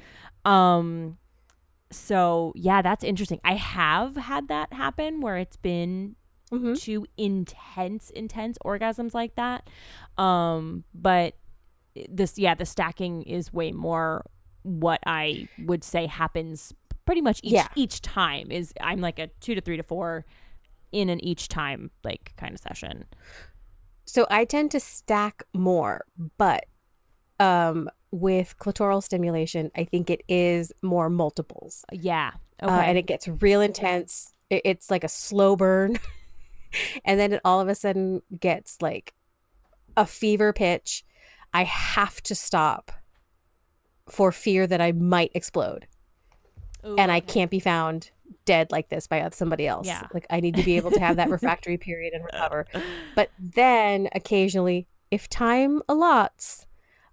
[0.45, 1.19] Um
[1.91, 3.41] so yeah, that's interesting.
[3.45, 6.17] I have had that happen where it's been
[6.51, 6.73] Mm-hmm.
[6.75, 9.69] two intense intense orgasms like that
[10.17, 11.35] um but
[12.09, 14.25] this yeah the stacking is way more
[14.63, 16.73] what i would say happens
[17.05, 17.69] pretty much each Yeah.
[17.77, 20.25] each time is i'm like a 2 to 3 to 4
[20.91, 23.05] in an each time like kind of session
[24.07, 26.07] So I tend to stack more,
[26.39, 26.65] but
[27.39, 31.85] um, with clitoral stimulation, I think it is more multiples.
[31.93, 34.33] yeah okay uh, and it gets real intense.
[34.51, 35.99] It, it's like a slow burn,
[37.05, 39.15] and then it all of a sudden gets like
[39.97, 41.05] a fever pitch.
[41.53, 42.93] I have to stop
[44.09, 45.87] for fear that I might explode,
[46.85, 47.27] Ooh, and I okay.
[47.27, 48.11] can't be found
[48.45, 49.87] dead like this by somebody else.
[49.87, 50.07] Yeah.
[50.13, 52.67] Like I need to be able to have that refractory period and recover.
[53.15, 56.67] But then occasionally, if time allots,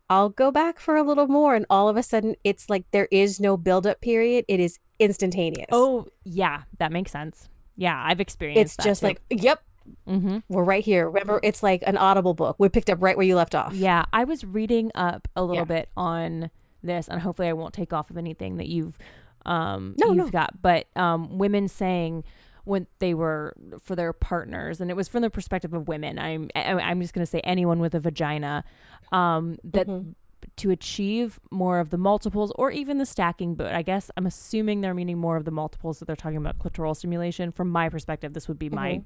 [0.09, 3.07] I'll go back for a little more, and all of a sudden, it's like there
[3.11, 4.45] is no buildup period.
[4.47, 5.67] It is instantaneous.
[5.71, 7.49] Oh, yeah, that makes sense.
[7.75, 9.07] Yeah, I've experienced it's just too.
[9.07, 9.63] like, yep,
[10.07, 10.43] Mhm.
[10.47, 11.07] we're right here.
[11.09, 12.55] Remember, it's like an audible book.
[12.59, 13.73] We picked up right where you left off.
[13.73, 15.81] Yeah, I was reading up a little Yeah.
[15.81, 16.51] bit on
[16.83, 18.97] this, and hopefully I won't take off of anything that you've
[19.45, 20.29] um No, you've no.
[20.29, 20.61] got.
[20.61, 22.23] But um, women saying
[22.65, 26.19] when they were for their partners, and it was from the perspective of women.
[26.19, 28.63] I'm I'm just gonna say anyone with a vagina,
[29.11, 30.15] um, that Mhm.
[30.57, 33.55] to achieve more of the multiples or even the stacking.
[33.55, 36.59] But I guess I'm assuming they're meaning more of the multiples that they're talking about
[36.59, 37.51] clitoral stimulation.
[37.51, 39.05] From my perspective, this would be my Mhm.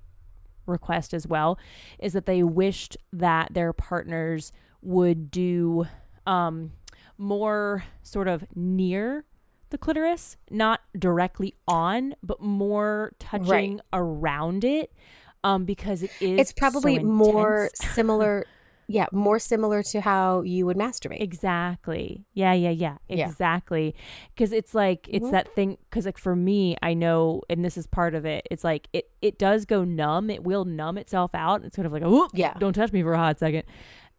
[0.66, 1.58] request as well
[1.98, 5.86] is that they wished that their partners would do
[6.28, 6.72] um,
[7.18, 9.26] more sort of near
[9.70, 14.92] the clitoris, not directly on, but more touching around it.
[15.44, 18.46] Um, because it is It's probably so more similar.
[18.92, 21.22] Yeah, more similar to how you would masturbate.
[21.22, 22.26] Exactly.
[22.34, 22.98] Yeah, yeah, yeah.
[23.08, 23.28] Yeah.
[23.30, 23.94] Exactly.
[24.34, 25.32] Because it's like it's Mhm.
[25.32, 25.78] that thing.
[25.90, 28.48] Because like for me, I know, and this is part of it.
[28.50, 30.30] It's like it it does go numb.
[30.30, 31.64] It will numb itself out.
[31.64, 32.56] It's sort of like, oh, Yeah.
[32.58, 33.64] don't touch me for a hot second,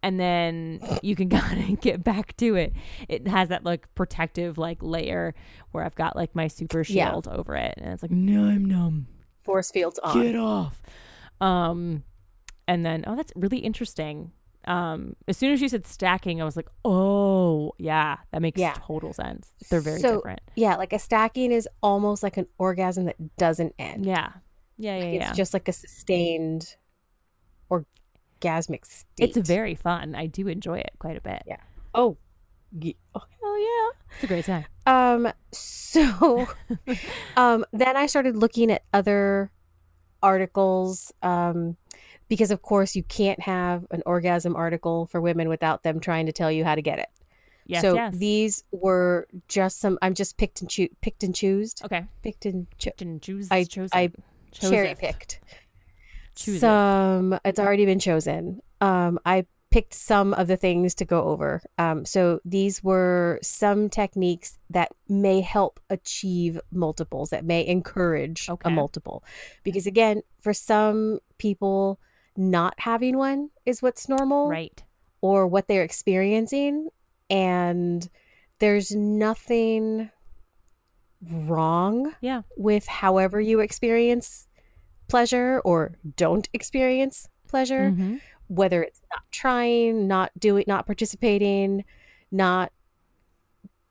[0.02, 2.72] and then you can kind of get back to it.
[3.08, 5.34] It has that like protective like layer
[5.72, 7.10] where I've got like my super Yeah.
[7.10, 9.06] shield over it, and it's like, no, I'm numb.
[9.42, 10.22] Force fields on.
[10.22, 10.82] Get off.
[11.40, 12.04] Um,
[12.68, 14.32] and then oh, that's really interesting.
[14.66, 18.74] Um, as soon as you said stacking, I was like, oh yeah, that makes Yeah.
[18.76, 19.50] total sense.
[19.70, 20.40] They're very So, different.
[20.54, 24.04] Yeah, like a stacking is almost like an orgasm that doesn't end.
[24.04, 24.32] Yeah,
[24.76, 25.32] yeah, yeah, It's yeah.
[25.32, 26.76] just like a sustained
[28.40, 29.05] orgasmic state.
[29.37, 30.14] it's very fun.
[30.14, 31.42] I do enjoy it quite a bit.
[31.46, 31.57] Yeah.
[31.94, 32.16] oh,
[32.79, 33.90] ye- oh hell yeah.
[34.14, 34.64] It's a great time.
[34.87, 36.46] Um so
[37.37, 39.50] um then I started looking at other
[40.22, 41.76] articles um
[42.29, 46.33] because of course you can't have an orgasm article for women without them trying to
[46.33, 47.09] tell you how to get it.
[47.66, 48.16] Yes, so yes.
[48.16, 51.83] these were just some I'm just picked and choo- picked and choosed.
[51.85, 52.05] okay.
[52.22, 53.48] Picked and cho- Didn't choose.
[53.50, 54.11] I- chose I.
[54.53, 55.38] Chose cherry picked.
[56.40, 56.61] Choose it.
[56.61, 58.61] some it's already been chosen.
[58.81, 61.62] Um, I picked some of the things to go over.
[61.79, 68.68] Um, so these were some techniques that may help achieve multiples, that may encourage Okay.
[68.68, 69.22] a multiple.
[69.62, 72.00] Because again, for some people,
[72.37, 74.83] not having one is what's normal Right.
[75.20, 76.88] or what they're experiencing.
[77.29, 78.09] And
[78.59, 80.11] there's nothing
[81.31, 82.42] wrong Yeah.
[82.57, 84.48] with however you experience
[85.11, 88.20] pleasure or don't experience pleasure, Mhm.
[88.49, 91.85] whether it's not trying, not doing, not participating,
[92.31, 92.73] not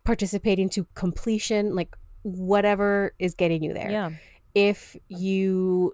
[0.04, 3.92] participating to completion, like whatever is getting you there.
[3.92, 4.12] Yeah.
[4.56, 5.94] If you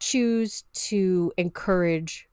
[0.00, 2.28] choose to encourage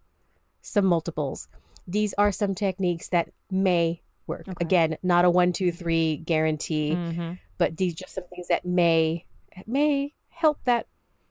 [0.62, 1.48] some multiples,
[1.88, 4.48] these are some techniques that may work.
[4.48, 4.56] Okay.
[4.66, 9.26] Again, not a one, two, three guarantee hmm but these just some things that may
[9.68, 10.88] may help that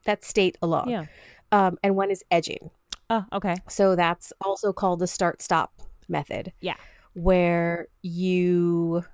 [0.09, 0.88] that state along.
[0.88, 1.05] Yeah.
[1.53, 2.71] Um, and one is edging.
[3.11, 3.57] Oh, okay.
[3.68, 5.73] So that's also called the start stop
[6.09, 6.53] method.
[6.61, 6.77] Yeah.
[7.12, 9.05] Where you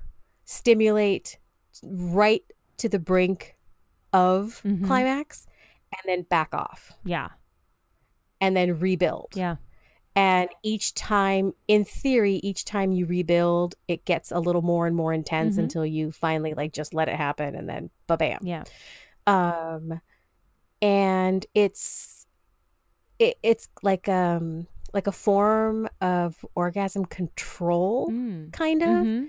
[0.44, 1.38] stimulate
[1.82, 2.42] right
[2.78, 3.56] to the brink
[4.12, 4.86] of Mhm.
[4.86, 5.46] climax
[5.92, 7.30] and then back off Yeah.
[8.40, 9.32] and then rebuild.
[9.34, 9.56] Yeah.
[10.16, 14.94] And each time, in theory, each time you rebuild, it gets a little more and
[14.94, 15.64] more intense Mhm.
[15.64, 18.38] until you finally like just let it happen and then ba bam.
[18.42, 18.64] Yeah.
[19.26, 20.00] um
[20.82, 22.26] and it's
[23.18, 28.52] it, it's like um like a form of orgasm control Mm.
[28.52, 29.28] kind of Mhm.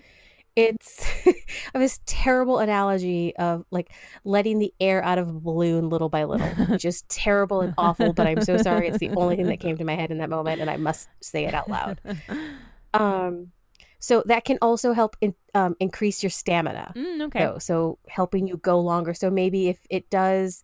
[0.55, 1.05] it's
[1.73, 3.91] of this terrible analogy of like
[4.23, 8.25] letting the air out of a balloon little by little just terrible and awful but
[8.27, 10.61] i'm so sorry it's the only thing that came to my head in that moment
[10.61, 11.99] and i must say it out loud
[12.93, 13.51] um
[13.99, 17.39] so that can also help in, um, increase your stamina Mm, okay.
[17.39, 19.13] though, so helping you go longer.
[19.15, 20.63] So maybe if it does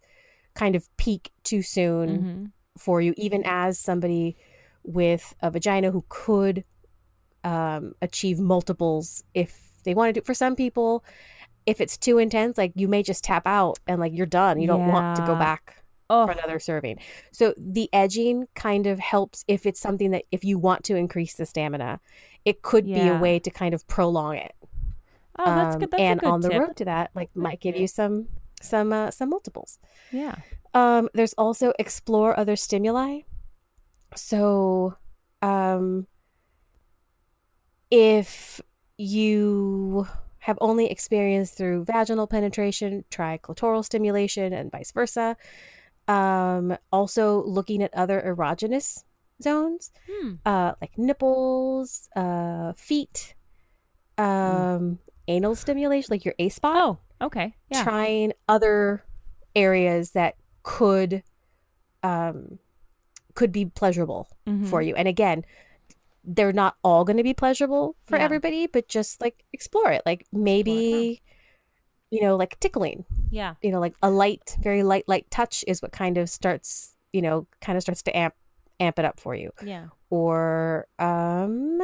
[0.53, 2.51] kind of peak too soon Mhm.
[2.77, 4.35] for you, even as somebody
[4.83, 6.63] with a vagina who could
[7.43, 10.21] um, achieve multiples if they wanted to.
[10.21, 10.25] Do.
[10.25, 11.03] For some people,
[11.65, 14.59] if it's too intense, like you may just tap out and like you're done.
[14.61, 15.77] You don't want to go back
[16.09, 16.99] Oh, for another serving.
[17.31, 21.33] So the edging kind of helps if it's something that if you want to increase
[21.35, 21.99] the stamina,
[22.45, 24.53] it could be a way to kind of prolong it
[25.39, 25.91] oh, that's um, good.
[25.91, 26.59] That's and a good on the tip.
[26.61, 28.27] road to that like might give you some
[28.61, 29.79] some uh, some multiples
[30.11, 30.35] Yeah.
[30.73, 33.21] um there's also explore other stimuli
[34.15, 34.95] so
[35.41, 36.07] um
[37.89, 38.61] if
[38.97, 40.07] you
[40.39, 45.37] have only experienced through vaginal penetration try clitoral stimulation and vice versa
[46.07, 49.03] um also looking at other erogenous
[49.41, 50.35] zones Hmm.
[50.45, 53.35] uh like nipples uh feet
[54.17, 56.75] um anal stimulation, like your A spot.
[56.75, 57.55] Oh, okay.
[57.69, 57.83] Yeah.
[57.83, 59.03] trying other
[59.55, 61.23] areas that could
[62.03, 62.59] um
[63.35, 64.67] could be pleasurable Mhm.
[64.67, 65.45] for you and again
[66.23, 68.23] they're not all going to be pleasurable for Yeah.
[68.23, 71.21] everybody but just like explore it like maybe
[72.11, 73.55] you know like tickling Yeah.
[73.61, 77.21] you know like a light very light light touch is what kind of starts you
[77.21, 78.35] know kind of starts to amp
[78.79, 79.87] amp it up for you Yeah.
[80.09, 81.81] or um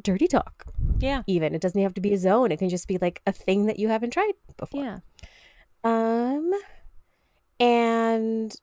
[0.00, 0.66] dirty talk
[1.00, 1.22] Yeah.
[1.26, 3.66] even it doesn't have to be a zone it can just be like a thing
[3.66, 4.98] that you haven't tried before Yeah.
[5.84, 6.52] um,
[7.60, 8.54] and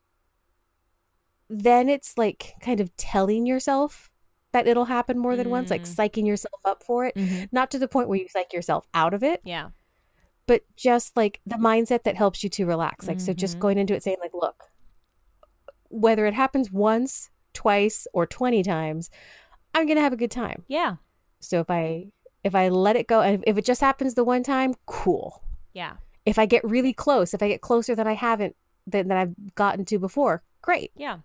[1.48, 4.10] then it's like kind of telling yourself
[4.52, 5.94] that it'll happen more than once, like Mm.
[5.96, 7.14] psyching yourself up for it.
[7.16, 7.48] Mhm.
[7.52, 9.70] Not to the point where you psych yourself out of it, Yeah.
[10.46, 13.08] but just like the mindset that helps you to relax.
[13.08, 13.60] Like, so just Mhm.
[13.60, 14.70] going into it saying, like, look,
[15.88, 19.10] whether it happens once, twice, or 20 times,
[19.74, 20.64] I'm going to have a good time.
[20.68, 20.96] Yeah.
[21.40, 22.12] So if I,
[22.44, 25.42] if I let it go and if it just happens the one time, cool.
[25.72, 25.94] Yeah.
[26.24, 28.54] if I get really close, if I get closer than I haven't
[28.86, 30.92] than, than I've gotten to before, great.
[30.96, 31.18] Yeah.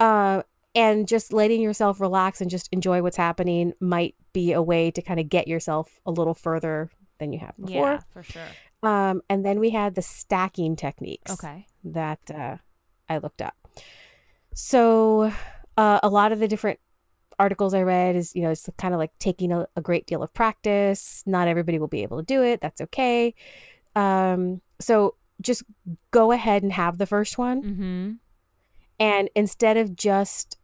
[0.00, 0.42] Uh,
[0.74, 5.02] and just letting yourself relax and just enjoy what's happening might be a way to
[5.02, 7.92] kind of get yourself a little further than you have before.
[7.92, 8.00] Yeah.
[8.12, 8.42] For sure.
[8.82, 11.66] Um, and then we had the stacking techniques Okay.
[11.84, 12.56] that uh,
[13.08, 13.54] I looked up.
[14.54, 15.32] So
[15.76, 16.78] uh, a lot of the different
[17.38, 20.22] articles I read is, you know, it's kind of like taking a, a great deal
[20.22, 21.22] of practice.
[21.26, 22.60] Not everybody will be able to do it.
[22.60, 23.34] That's okay.
[23.94, 25.62] Um, so just
[26.10, 27.62] go ahead and have the first one.
[27.62, 28.12] Mm-hmm.
[28.98, 30.56] And instead of just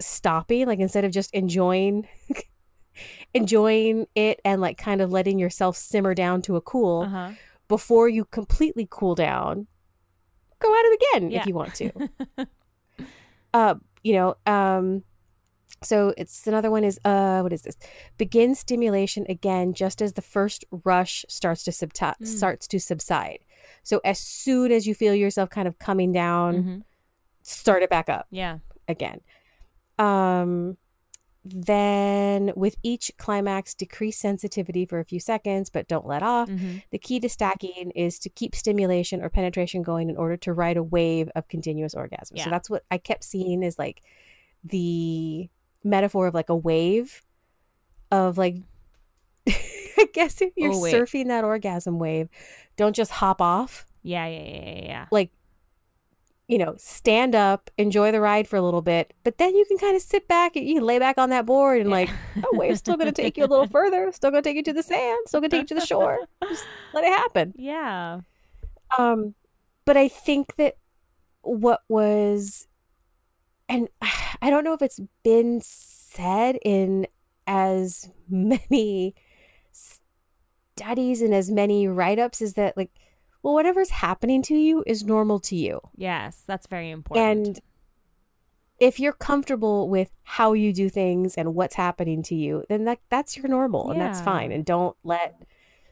[0.00, 2.06] stopping, like instead of just enjoying
[3.34, 7.30] enjoying it and like kind of letting yourself simmer down to a cool Uh huh.
[7.68, 9.66] before you completely cool down,
[10.60, 11.40] go at it again Yeah.
[11.40, 11.90] if you want to.
[13.54, 15.02] uh, you know, um,
[15.82, 17.76] so it's another one is uh, what is this?
[18.18, 22.26] Begin stimulation again, just as the first rush starts to subti- Mm.
[22.26, 23.40] starts to subside.
[23.82, 26.82] So as soon as you feel yourself kind of coming down, Mhm.
[27.42, 28.58] start it back up Yeah.
[28.88, 29.20] again.
[29.98, 30.76] Um,
[31.44, 36.48] then with each climax, decrease sensitivity for a few seconds, but don't let off.
[36.48, 36.78] Mm-hmm.
[36.90, 40.76] The key to stacking is to keep stimulation or penetration going in order to ride
[40.76, 42.36] a wave of continuous orgasm.
[42.36, 42.44] Yeah.
[42.44, 44.02] So that's what I kept seeing is like
[44.64, 45.48] the
[45.86, 47.22] metaphor of like a wave
[48.10, 48.56] of like
[49.48, 52.28] I guess if you're Oh, surfing that orgasm wave,
[52.76, 53.86] don't just hop off.
[54.02, 54.26] Yeah.
[54.26, 54.42] Yeah.
[54.42, 54.64] Yeah.
[54.64, 54.84] Yeah.
[54.84, 55.06] yeah.
[55.10, 55.30] Like
[56.48, 59.78] you know, stand up, enjoy the ride for a little bit, but then you can
[59.78, 62.08] kind of sit back and you can lay back on that board and like,
[62.44, 64.62] oh, wave's still going to take you a little further, still going to take you
[64.62, 66.20] to the sand, still going to take you to the shore.
[66.48, 67.52] Just let it happen.
[67.56, 68.20] Yeah.
[68.96, 69.34] Um,
[69.84, 70.76] but I think that
[71.42, 72.68] what was,
[73.68, 73.88] and
[74.42, 77.06] I don't know if it's been said in
[77.46, 79.14] as many
[79.72, 82.90] studies and as many write ups, is that like,
[83.42, 85.80] well, whatever's happening to you is normal to you.
[85.96, 86.42] Yes.
[86.46, 87.46] That's very important.
[87.48, 87.60] And
[88.78, 92.98] if you're comfortable with how you do things and what's happening to you, then that
[93.08, 94.52] that's your normal and that's fine.
[94.52, 95.42] And don't let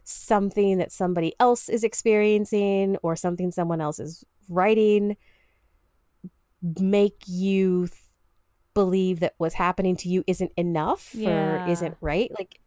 [0.03, 5.17] something that somebody else is experiencing or something someone else is writing
[6.79, 8.01] make you th-
[8.75, 11.67] believe that what's happening to you isn't enough Yeah.
[11.67, 12.31] or isn't right.
[12.37, 12.61] Like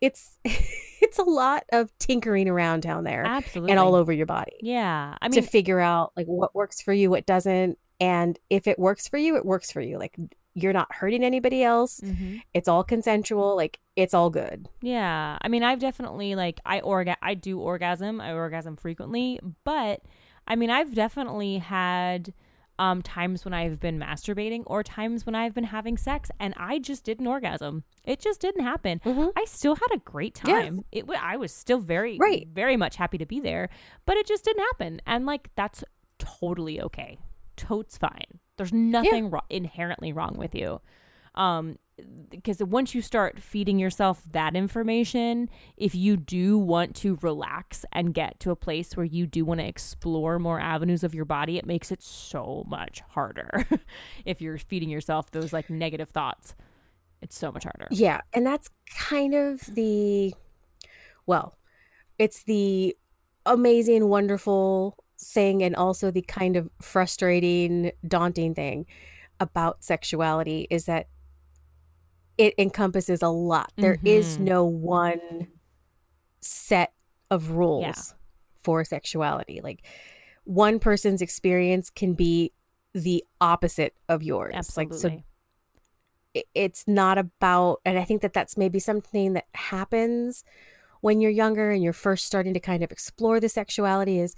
[0.00, 3.72] it's it's a lot of tinkering around down there Absolutely.
[3.72, 5.16] and all over your body Yeah.
[5.20, 8.78] I mean to figure out like what works for you, what doesn't, and if it
[8.78, 9.98] works for you, it works for you.
[9.98, 10.16] Like
[10.54, 12.00] you're not hurting anybody else.
[12.00, 12.40] mhm.
[12.54, 13.54] It's all consensual.
[13.56, 14.68] Like it's all good.
[14.80, 15.36] Yeah.
[15.42, 18.20] I mean, I've definitely like I orga I do orgasm.
[18.20, 20.00] I orgasm frequently, but
[20.48, 22.32] I mean, I've definitely had
[22.80, 26.78] um times when I've been masturbating or times when I've been having sex and I
[26.78, 27.84] just didn't orgasm.
[28.04, 29.00] It just didn't happen.
[29.04, 29.32] Mhm.
[29.36, 30.62] I still had a great Yeah.
[30.62, 30.84] time.
[30.90, 32.48] It wa- I was still very Right.
[32.48, 33.68] very much happy to be there,
[34.06, 35.00] but it just didn't happen.
[35.06, 35.84] And like that's
[36.18, 37.18] totally okay.
[37.56, 38.40] Totes fine.
[38.56, 40.80] There's nothing wro- inherently wrong with you.
[41.34, 41.78] Um
[42.30, 48.14] because once you start feeding yourself that information, if you do want to relax and
[48.14, 51.58] get to a place where you do want to explore more avenues of your body,
[51.58, 53.66] it makes it so much harder.
[54.24, 56.54] if you're feeding yourself those like negative thoughts,
[57.20, 57.86] it's so much harder.
[57.90, 60.34] Yeah, and that's kind of the
[61.26, 61.58] well,
[62.18, 62.96] it's the
[63.46, 68.86] amazing, wonderful thing, and also the kind of frustrating, daunting thing
[69.38, 71.08] about sexuality is that
[72.40, 73.70] it encompasses a lot.
[73.76, 74.40] There is Mhm.
[74.40, 75.48] no one
[76.40, 76.92] set
[77.30, 78.14] of rules
[78.62, 79.60] for sexuality.
[79.62, 79.82] Like
[80.44, 82.52] one person's experience can be
[82.94, 84.52] the opposite of yours.
[84.76, 85.24] Like so Absolutely.
[86.54, 90.44] it's not about and i think that that's maybe something that happens
[91.00, 94.34] when you're younger and you're first starting to kind of explore the sexuality is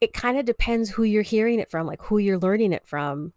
[0.00, 3.32] it kind of depends who you're hearing it from like who you're learning it from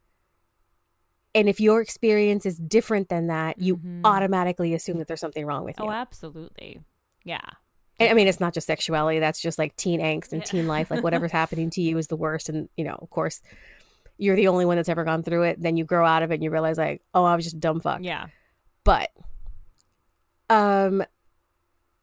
[1.36, 4.01] and if your experience is different than that you Mhm.
[4.03, 6.79] automatically assume that there's something wrong with you Oh, absolutely.
[7.23, 7.39] Yeah.
[7.99, 9.19] And, I mean, it's not just sexuality.
[9.19, 10.89] That's just like teen angst and teen life.
[10.91, 12.49] Like whatever's happening to you is the worst.
[12.49, 13.41] And, you know, of course,
[14.17, 15.61] you're the only one that's ever gone through it.
[15.61, 17.59] Then you grow out of it and you realize, like, oh, I was just a
[17.59, 17.99] dumb fuck.
[18.01, 18.27] Yeah.
[18.84, 19.11] But
[20.49, 21.03] um,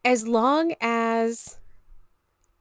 [0.04, 1.58] as long as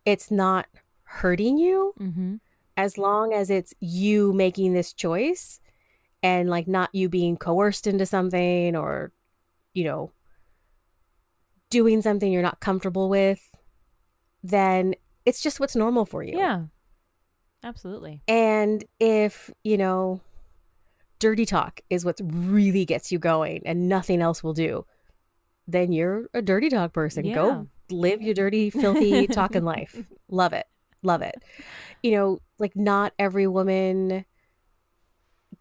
[0.05, 0.67] it's not
[1.03, 2.35] hurting you, Mm-hmm.
[2.77, 5.59] as long as it's you making this choice
[6.21, 9.11] and like not you being coerced into something or,
[9.73, 10.11] you know,
[11.69, 13.49] doing something you're not comfortable with,
[14.43, 14.95] then
[15.25, 16.37] it's just what's normal for you.
[16.37, 16.63] Yeah.
[17.63, 18.21] Absolutely.
[18.27, 20.21] And if, you know,
[21.19, 24.85] dirty talk is what really gets you going and nothing else will do,
[25.67, 27.25] then you're a dirty talk person.
[27.25, 27.35] Yeah.
[27.35, 30.03] Go live your dirty, filthy talking life.
[30.29, 30.65] Love it.
[31.03, 31.35] Love it.
[32.01, 34.25] You know, like not every woman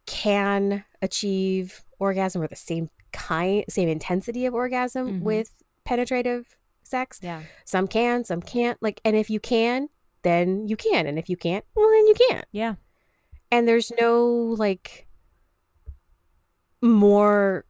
[0.09, 5.22] can achieve orgasm or the same kind, same intensity of orgasm Mhm.
[5.22, 7.20] with penetrative sex.
[7.22, 7.42] Yeah.
[7.66, 8.82] Some can, some can't.
[8.82, 9.88] Like, and if you can,
[10.22, 11.06] then you can.
[11.06, 12.46] And if you can't, well, then you can't.
[12.50, 12.74] Yeah.
[13.52, 14.26] And there's no
[14.59, 15.06] like
[16.80, 17.64] more,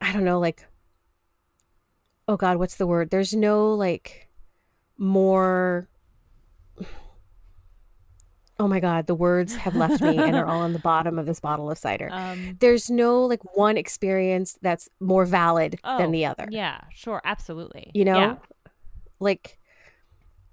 [0.00, 0.66] I don't know, like,
[2.28, 3.10] oh God, what's the word?
[3.10, 4.28] There's no like
[4.98, 5.88] more.
[8.58, 11.26] Oh my God, the words have left me and are all on the bottom of
[11.26, 12.08] this bottle of cider.
[12.12, 16.46] Um, There's no like one experience that's more valid oh, than the other.
[16.50, 16.82] Yeah.
[16.92, 17.20] Sure.
[17.24, 17.90] Absolutely.
[17.94, 18.36] you know Yeah.
[19.20, 19.58] like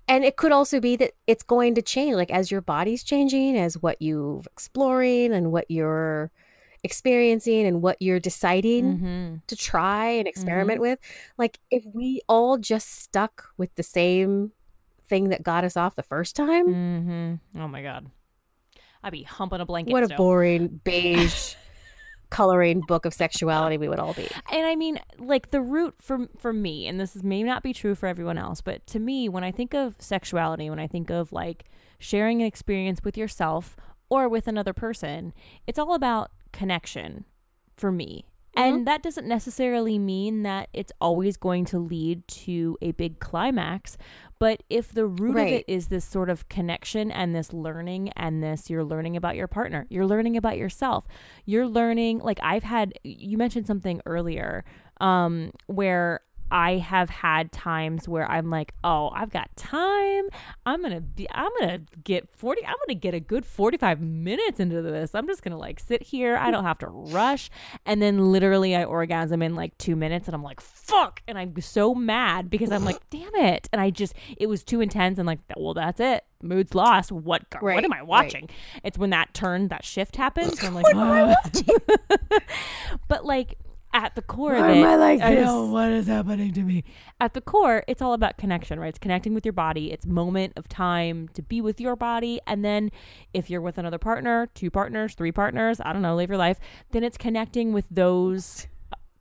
[0.07, 3.55] and it could also be that it's going to change like as your body's changing
[3.57, 6.31] as what you've exploring and what you're
[6.83, 9.35] experiencing and what you're deciding Mm-hmm.
[9.47, 10.97] to try and experiment with
[11.37, 14.51] like if we all just stuck with the same
[15.11, 17.61] thing that got us off the first time Mm-hmm.
[17.61, 18.09] Oh my god.
[19.03, 19.91] I'd be humping a blanket.
[19.91, 20.17] what a still.
[20.17, 21.55] boring beige
[22.29, 26.27] coloring book of sexuality we would all be And I mean, like the root for
[26.37, 29.27] for me, and this is may not be true for everyone else, but to me,
[29.27, 31.65] when I think of sexuality, when I think of like
[31.99, 33.75] sharing an experience with yourself
[34.09, 35.33] or with another person,
[35.67, 37.25] it's all about connection
[37.75, 38.25] for me.
[38.55, 43.97] And that doesn't necessarily mean that it's always going to lead to a big climax.
[44.39, 48.43] But if the root of it is this sort of connection and this learning and
[48.43, 51.07] this, you're learning about your partner, you're learning about yourself,
[51.45, 54.65] you're learning, like I've had, you mentioned something earlier
[54.99, 56.21] um, where
[56.51, 60.29] I have had times where I'm like, oh, I've got time.
[60.65, 61.27] I'm gonna be.
[61.31, 62.65] I'm gonna get forty.
[62.65, 65.15] I'm gonna get a good forty-five minutes into this.
[65.15, 66.37] I'm just gonna like sit here.
[66.37, 67.49] I don't have to rush.
[67.85, 71.21] And then literally, I orgasm in like two minutes, and I'm like, fuck.
[71.27, 73.69] And I'm so mad because I'm like, damn it.
[73.71, 75.17] And I just, it was too intense.
[75.17, 76.23] And like, well, that's it.
[76.43, 77.11] Mood's lost.
[77.11, 77.43] What?
[77.51, 78.07] What Right, am I right.
[78.07, 78.49] watching?
[78.83, 80.63] It's when that turn, that shift happens.
[80.63, 80.85] I'm like,
[83.07, 83.57] but like
[83.93, 84.83] at the core of it,
[85.21, 86.83] I know, what is happening to me?
[87.19, 88.89] At the core, it's all about connection, right?
[88.89, 89.91] It's connecting with your body.
[89.91, 92.91] It's moment of time to be with your body, and then
[93.33, 96.59] if you're with another partner, two partners, three partners, I don't know, live your life.
[96.91, 98.67] Then it's connecting with those.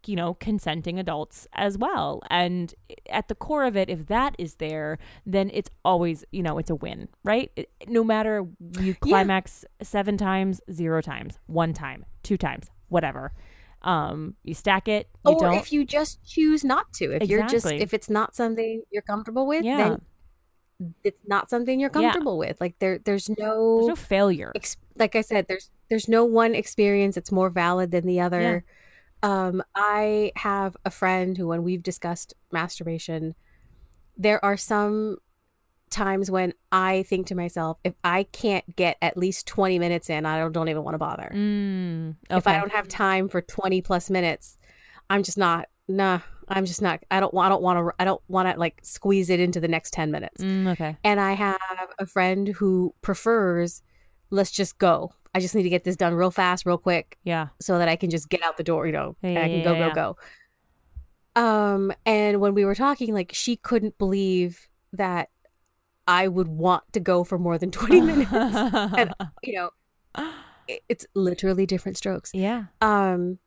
[0.07, 2.23] You know, consenting adults as well.
[2.31, 2.75] And
[3.11, 4.97] at the core of it, if that is there,
[5.27, 7.53] then it's always, you know, it's a win, right?
[7.55, 8.47] It, no matter
[8.81, 13.35] you climax seven times, zero times, one time, two times, whatever.
[13.83, 15.55] Um, you stack it, you or don't.
[15.55, 19.47] if you just choose not to if you're just if it's not something you're comfortable
[19.47, 19.77] with Yeah.
[19.79, 20.01] then
[21.03, 22.13] it's not something you're Yeah.
[22.13, 24.53] comfortable with like there there's no, There's no failure.
[24.55, 28.65] ex- like i said there's there's no one experience that's more valid than the other
[29.23, 33.35] um i have a friend who when we've discussed masturbation
[34.17, 35.17] there are some
[35.91, 40.25] times when i think to myself if i can't get at least 20 minutes in
[40.25, 43.83] i don't, don't even want to bother Mm, if I don't have time for 20
[43.83, 44.57] plus minutes,
[45.09, 48.05] I'm just not, nah, I'm just not, I don't want, I don't want to, I
[48.05, 50.43] don't want to like squeeze it into the next 10 minutes.
[50.43, 50.97] Mm, okay.
[51.03, 51.59] And I have
[51.99, 53.83] a friend who prefers,
[54.31, 55.13] let's just go.
[55.35, 57.49] I just need to get this done real fast, real quick Yeah.
[57.61, 59.63] so that I can just get out the door, you know, Yeah, and I can
[59.63, 60.17] go, yeah, go,
[61.37, 61.41] go.
[61.41, 65.29] Um, and when we were talking, like she couldn't believe that
[66.11, 68.33] I would want to go for more than 20 minutes.
[69.01, 69.71] and, you know,
[70.67, 72.65] it- it's literally different strokes yeah.
[72.81, 73.39] um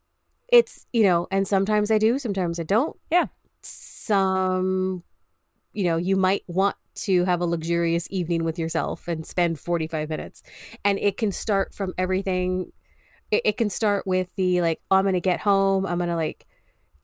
[0.49, 3.27] it's you know and sometimes i do sometimes i don't Yeah.
[3.61, 5.03] some
[5.73, 10.09] you know you might want to have a luxurious evening with yourself and spend 45
[10.09, 10.43] minutes
[10.85, 12.71] and it can start from everything
[13.31, 16.45] it, it can start with the like oh, i'm gonna get home i'm gonna like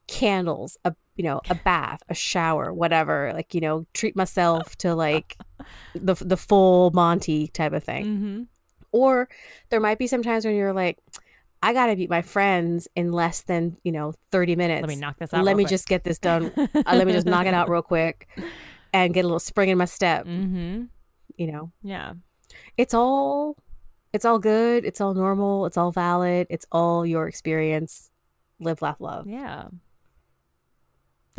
[0.06, 4.94] candles a you know a bath a shower whatever like you know treat myself to
[4.94, 5.36] like
[5.94, 8.42] the the full monty type of thing Mm-hmm.
[8.92, 9.28] or
[9.68, 10.96] there might be some times when you're like
[11.62, 15.16] i gotta meet my friends in less than you know 30 minutes Let me knock
[15.18, 15.44] this out.
[15.44, 18.26] let me just get this done uh, let me just knock it out real quick
[18.94, 20.84] and get a little spring in my step Mm-hmm.
[21.36, 22.14] you know Yeah.
[22.78, 23.58] it's all
[24.14, 28.10] it's all good it's all normal it's all valid it's all your experience
[28.58, 29.68] live laugh love Yeah.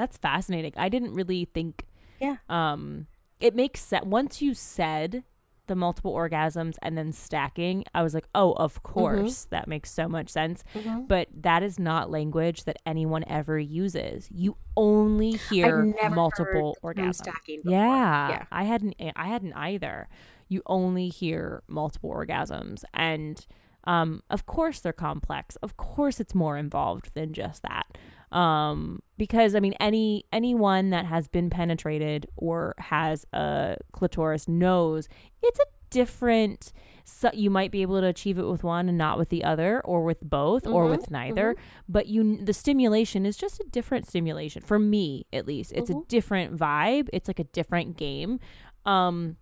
[0.02, 0.74] That's fascinating.
[0.78, 1.86] I didn't really think
[2.20, 2.38] Yeah.
[2.50, 3.08] um
[3.40, 5.24] it makes sense once you said
[5.68, 8.64] the multiple orgasms and then stacking, I was like, "Oh, Mm-hmm.
[8.64, 9.46] of course.
[9.52, 10.64] That makes so much sense."
[11.08, 14.28] But that is not language that anyone ever uses.
[14.32, 17.62] You only hear multiple heard the term orgasms.
[17.64, 18.30] Yeah.
[18.30, 18.44] Yeah.
[18.52, 20.10] I hadn't I hadn't either.
[20.50, 23.46] You only hear multiple orgasms and
[23.86, 25.56] um of course they're complex.
[25.58, 27.86] Of course it's more involved than just that.
[28.32, 35.08] Um because I mean any anyone that has been penetrated or has a clitoris knows
[35.44, 36.72] it's a different
[37.04, 39.82] so you might be able to achieve it with one and not with the other
[39.82, 41.56] or with both or Mhm, with neither
[41.90, 45.74] but you the stimulation is just a different stimulation for me at least.
[45.76, 46.08] It's a Mhm.
[46.08, 47.10] different vibe.
[47.12, 48.40] It's like a different game.
[48.86, 49.36] Um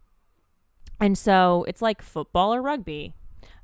[0.99, 3.13] and so it's like football or rugby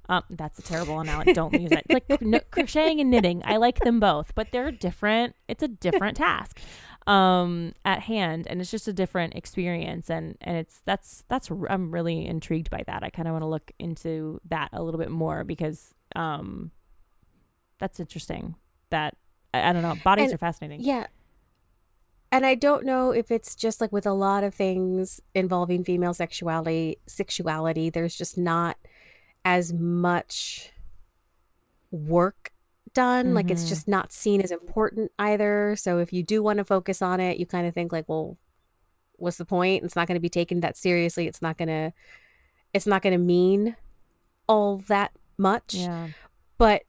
[0.10, 1.34] um, that's a terrible analogy.
[1.34, 1.84] Don't use it.
[1.90, 3.42] It's like crocheting and knitting.
[3.46, 5.36] I like them both, but they're different.
[5.48, 6.60] It's a different task
[7.08, 10.10] um, at hand, and it's just a different experience.
[10.10, 13.04] And and it's that's that's I'm really intrigued by that.
[13.04, 16.72] I kind of want to look into that a little bit more because um,
[17.80, 18.56] that's interesting.
[18.92, 19.18] That
[19.54, 19.96] I, I don't know.
[20.04, 20.82] Bodies And- are fascinating.
[20.82, 21.08] yeah
[22.32, 26.14] and i don't know if it's just like with a lot of things involving female
[26.14, 28.78] sexuality sexuality there's just not
[29.46, 30.72] as much
[31.92, 32.52] work
[32.94, 33.70] done like it's Mhm.
[33.70, 35.76] just not seen as important either.
[35.78, 38.38] So if you do want to focus on it you kind of think like well
[39.18, 39.84] what's the point?
[39.86, 41.26] It's not going to be taken that seriously.
[41.28, 41.94] It's not going to
[42.74, 43.76] it's not going to mean
[44.48, 45.76] all that much.
[45.76, 46.10] Yeah.
[46.58, 46.84] but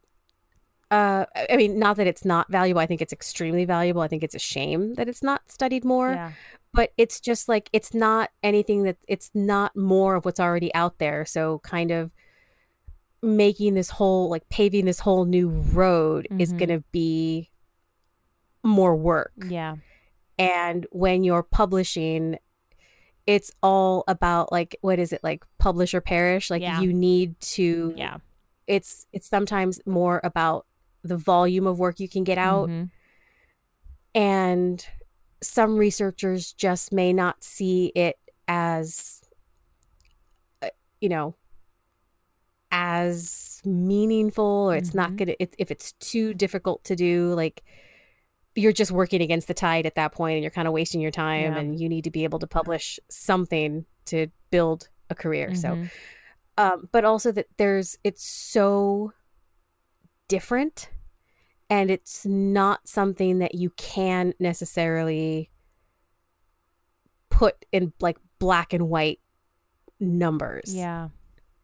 [0.93, 2.81] uh I- i mean not that it's not valuable.
[2.81, 4.01] I think it's extremely valuable.
[4.03, 6.13] I think it's a shame that it's not studied more.
[6.13, 6.33] Yeah.
[6.73, 10.99] but it's just like it's not anything that it's not more of what's already out
[10.99, 11.25] there.
[11.25, 12.11] So kind of
[13.23, 16.59] making this whole like paving this whole new road is Mhm.
[16.59, 17.51] going to be
[18.63, 19.77] more work Yeah.
[20.39, 22.39] and when you're publishing
[23.27, 26.81] it's all about like what is it like publish or perish like Yeah.
[26.81, 28.19] you need to Yeah.
[28.67, 30.67] it's it's sometimes more about
[31.03, 32.91] the volume of work you can get out Mhm.
[34.15, 34.87] and
[35.43, 39.23] some researchers just may not see it as
[40.63, 40.69] uh,
[41.01, 41.35] you know
[42.71, 45.17] as meaningful or it's not Mhm.
[45.17, 47.63] gonna it, if it's too difficult to do like
[48.55, 51.11] you're just working against the tide at that point and you're kind of wasting your
[51.11, 51.59] time Yeah.
[51.59, 55.91] and you need to be able to publish something to build a career so Mhm.
[56.59, 59.13] um, but also that there's it's so
[60.29, 60.91] different
[61.71, 65.51] and it's not something that you can necessarily
[67.31, 69.21] put in like black and white
[70.01, 71.09] numbers Yeah.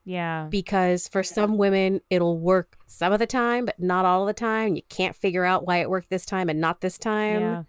[0.04, 0.46] Yeah.
[0.50, 4.74] because for some women it'll work some of the time but not all the time
[4.76, 7.64] you can't figure out why it worked this time and not this time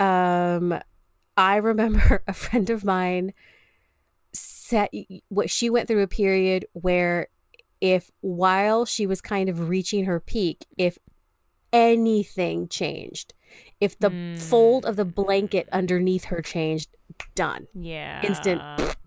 [0.00, 0.56] Yeah.
[0.58, 0.80] um
[1.36, 3.32] i remember a friend of mine
[4.32, 4.90] set
[5.28, 7.28] what she went through a period where
[7.80, 10.98] if while she was kind of reaching her peak if
[11.72, 13.34] anything changed
[13.80, 14.38] if the Mm.
[14.40, 16.88] fold of the blanket underneath her changed
[17.34, 18.22] done Yeah.
[18.24, 18.62] Instant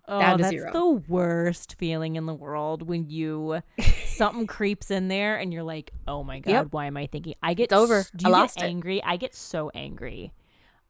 [0.08, 0.72] oh, down to that's zero.
[0.72, 3.60] the worst feeling in the world when you
[4.06, 6.66] something creeps in there and you're like, "Oh my god, Yep.
[6.70, 7.98] why am I thinking?" I get It's over.
[8.00, 8.68] s- Do I you lost get it.
[8.68, 9.02] angry?
[9.02, 10.32] I get so angry.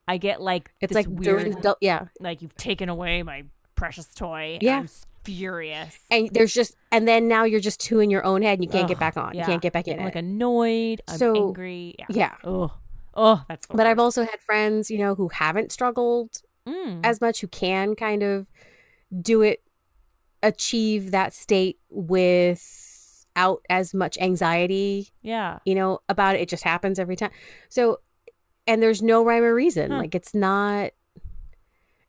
[0.09, 3.45] I get like it's this like weird, during yeah like you've taken away my
[3.75, 4.59] precious toy.
[4.61, 4.79] Yeah.
[4.79, 4.89] I'm
[5.25, 5.99] furious.
[6.11, 8.71] and there's just and then now you're just two in your own head and you
[8.71, 9.41] can't get back on yeah.
[9.41, 11.01] you can't get back in I'm like annoyed.
[11.09, 11.97] I'm So, angry.
[11.99, 12.07] Yeah.
[12.11, 12.73] yeah Oh,
[13.15, 13.67] oh, that's.
[13.67, 17.01] But i've also had friends you know who haven't struggled Mm.
[17.05, 18.47] as much who can kind of
[19.23, 19.63] do it
[20.43, 25.59] achieve that state without as much anxiety yeah.
[25.65, 27.31] you know about it it just happens every time
[27.69, 27.99] so
[28.67, 29.99] and there's no rhyme or reason Huh.
[29.99, 30.91] like it's not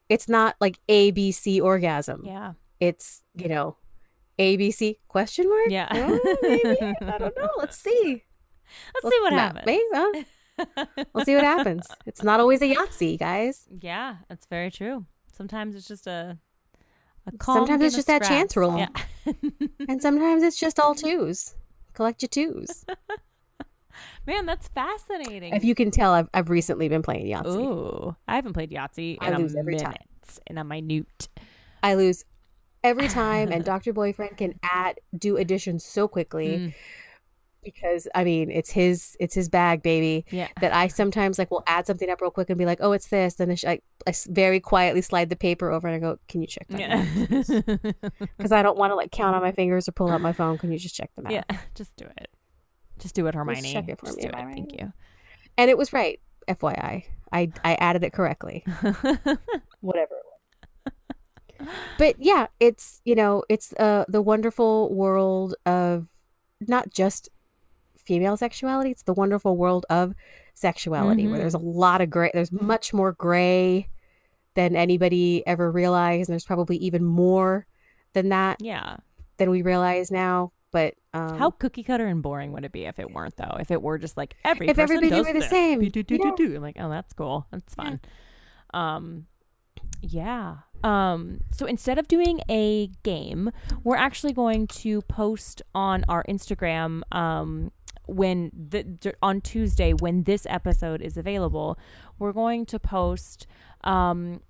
[0.09, 2.53] it's not like abc orgasm Yeah.
[2.79, 3.77] it's you know
[4.39, 5.87] abc question mark Yeah.
[5.91, 6.95] Oh, maybe.
[7.01, 8.23] i don't know let's see
[9.01, 9.65] Let's see what happens.
[9.65, 11.05] maybe, huh?
[11.13, 15.05] we'll see what happens it's not always a yahtzee guys Yeah, that's very true.
[15.31, 16.37] Sometimes it's just a a
[17.43, 18.77] Sometimes it's just that chance roll.
[18.77, 18.89] Yeah.
[19.89, 21.55] and sometimes it's just all twos
[21.97, 22.85] collect your twos.
[24.27, 25.55] Man, that's fascinating.
[25.55, 27.57] if you can tell, I've, I've recently been playing Yahtzee.
[27.57, 30.41] Ooh, I haven't played Yahtzee I in a lose every minute, time.
[30.45, 31.27] in a minute.
[31.81, 32.23] I lose
[32.83, 36.73] every time, and Doctor Boyfriend can add do additions so quickly Mm,
[37.71, 40.25] because I mean it's his it's his bag, baby.
[40.31, 40.47] yeah.
[40.61, 43.07] That I sometimes like will add something up real quick and be like, oh, it's
[43.09, 43.35] this.
[43.35, 46.47] Then I, I s- very quietly slide the paper over and I go, can you
[46.47, 46.79] check that?
[46.79, 47.05] Yeah.
[48.37, 50.57] Because I don't want to like count on my fingers or pull out my phone.
[50.57, 51.33] Can you just check them out?
[51.33, 51.43] yeah.
[51.75, 52.29] Just do it.
[52.99, 53.73] Just do it, Hermione.
[53.73, 54.35] check it for Just me, do it.
[54.35, 54.93] I Thank you.
[55.57, 56.19] And it was right.
[56.47, 57.03] FYI,
[57.33, 58.63] I I added it correctly.
[59.81, 61.67] whatever it was.
[61.97, 66.07] But yeah, it's you know, it's uh the wonderful world of
[66.61, 67.29] not just
[68.07, 70.13] female sexuality, it's the wonderful world of
[70.53, 71.41] sexuality where Mhm.
[71.41, 73.89] there's a lot of gray there's much more gray
[74.55, 77.67] than anybody ever realized, and there's probably even more
[78.13, 78.97] than that yeah.
[79.37, 80.51] than we realize now.
[80.71, 83.55] But um How cookie cutter and boring would it be if it weren't though?
[83.59, 86.17] If it were just like every If everybody does were the same, Do, do, do,
[86.17, 86.55] do, do.
[86.55, 87.45] I'm like, oh, that's cool.
[87.51, 87.99] That's fun.
[88.73, 89.27] Um,
[90.01, 90.57] yeah.
[90.83, 93.51] Um, so instead of doing a game,
[93.83, 97.71] we're actually going to post on our Instagram um,
[98.07, 101.77] when the d- on Tuesday when this episode is available.
[102.19, 103.47] We're going to post
[103.83, 104.41] um,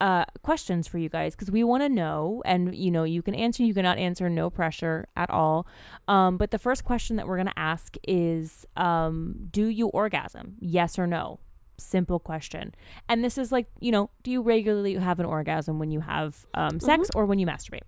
[0.00, 3.34] uh, questions for you guys because we want to know, and you know, you can
[3.34, 5.66] answer, you cannot answer, no pressure at all.
[6.08, 10.56] Um, but the first question that we're going to ask is, um, do you orgasm?
[10.60, 11.40] Yes or no?
[11.76, 12.74] Simple question.
[13.08, 16.46] And this is like, you know, do you regularly have an orgasm when you have
[16.54, 17.82] um, sex or when you masturbate?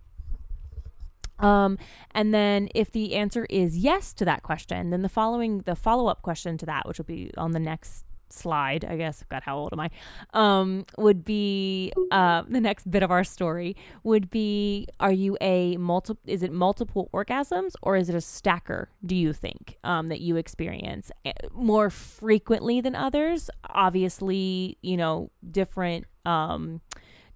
[1.39, 1.79] Um,
[2.13, 6.07] and then if the answer is yes to that question, then the following, the follow
[6.07, 9.23] up question to that, which will be on the next slide, I guess.
[9.29, 9.91] God, how old am I?
[10.33, 15.77] Um, would be uh, the next bit of our story would be: Are you a
[15.77, 16.15] multi?
[16.27, 18.89] Is it multiple orgasms or is it a stacker?
[19.05, 23.51] Do you think um, that you experience eh, more frequently than others?
[23.69, 26.07] Obviously, you know, different.
[26.25, 26.81] Um,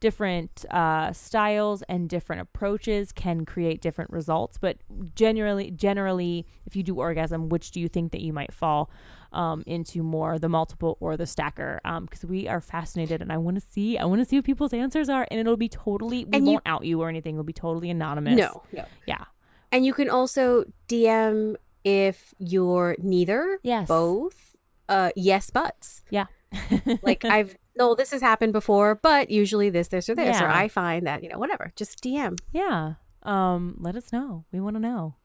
[0.01, 4.77] different uh, styles and different approaches can create different results but
[5.15, 8.91] generally generally if you do orgasm which do you think that you might fall
[9.33, 13.57] um, into more the multiple or the stacker because we are fascinated and i want
[13.61, 16.37] to see i want to see what people's answers are and it'll be totally we
[16.39, 18.85] And won't out you or anything it'll be totally anonymous no, no.
[19.07, 19.25] yeah
[19.73, 23.87] And you can also DM if you're neither, Yes.
[23.89, 24.57] both,
[24.89, 26.03] uh, yes, buts.
[26.11, 26.27] yeah
[27.03, 30.69] Like I've no, this has happened before, but usually this, this, or this, or I
[30.69, 31.73] find that you know whatever.
[31.77, 32.39] Just DM.
[32.53, 35.17] yeah um let us know we want to know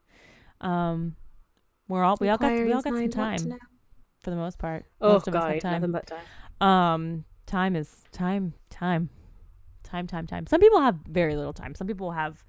[0.60, 1.16] um
[1.88, 3.70] we're all we all got we all got some Inquiries, mind what to time
[4.22, 5.72] for the most part Oh most of us have god, time.
[5.74, 6.68] nothing but time.
[6.68, 9.10] Um, time is time, time,
[9.84, 10.48] time, time, time.
[10.48, 11.76] Some people have very little time.
[11.76, 12.44] Some people have,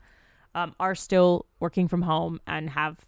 [0.54, 2.98] um, are still working from home and have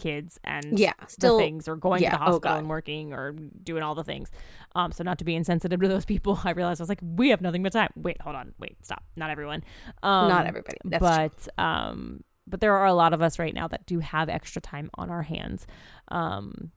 [0.00, 1.38] kids and Yeah, still.
[1.38, 2.58] things or going to the oh, hospital God.
[2.58, 4.30] and working or doing all the things.
[4.74, 7.28] Um, so not to be insensitive to those people, I realized I was like, we
[7.30, 7.90] have nothing but time.
[7.94, 9.04] Wait, hold on, wait, stop.
[9.16, 9.62] Not everyone.
[10.02, 10.78] Um, Not everybody.
[10.84, 11.30] That's true.
[11.56, 14.60] but um but there are a lot of us right now that do have extra
[14.60, 15.66] time on our hands
[16.08, 16.72] um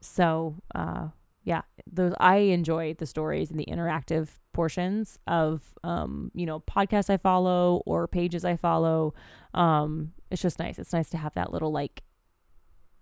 [0.00, 1.08] so uh
[1.44, 1.62] yeah
[1.92, 7.16] those i enjoy the stories and the interactive portions of um you know podcasts i
[7.16, 9.12] follow or pages i follow
[9.54, 12.02] um it's just nice it's nice to have that little like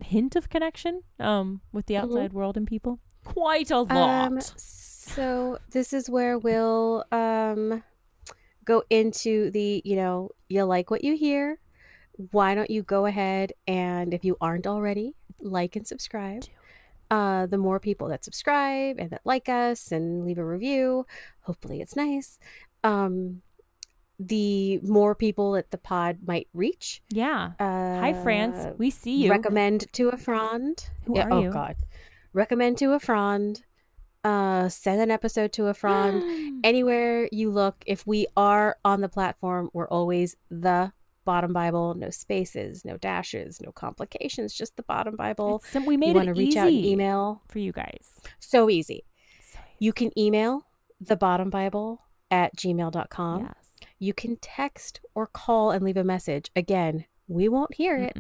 [0.01, 2.03] hint of connection um with the Mhm.
[2.05, 7.83] outside world and people quite a lot Um, so this is where we'll um
[8.65, 11.59] go into the you know you like what you hear.
[12.33, 16.45] Why don't you go ahead and if you aren't already, like and subscribe.
[17.11, 21.07] Uh, the more people that subscribe and that like us and leave a review,
[21.43, 22.39] hopefully it's nice.
[22.83, 23.43] Um,
[24.19, 27.03] the more people that the pod might reach.
[27.11, 30.75] yeah Uh, hi france we see you Recommend to a friend.
[31.05, 31.51] Who Yeah, are oh you?
[31.53, 31.77] God.
[32.33, 33.63] Recommend to a friend.
[34.25, 36.61] Uh, send an episode to a friend.
[36.65, 40.93] Anywhere you look, if we are on the platform, we're always the
[41.25, 41.95] bottom Bible.
[41.95, 44.53] No spaces, no dashes, no complications.
[44.55, 45.63] Just the bottom Bible.
[45.73, 47.43] It's we you made want it to reach easy out email?
[47.49, 49.05] for you guys So easy.
[49.53, 50.67] So You can email
[51.01, 53.43] the bottom Bible at gmail.com.
[53.45, 53.66] yes.
[53.99, 56.51] You can text or call and leave a message.
[56.55, 58.17] Again, we won't hear it.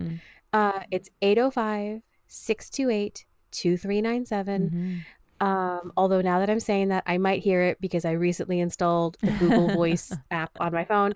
[0.52, 4.70] Uh, it's 805 628 2397.
[4.70, 5.46] Mhm.
[5.46, 9.18] Um, although now that I'm saying that, I might hear it because I recently installed
[9.20, 11.12] the Google Voice app on my phone.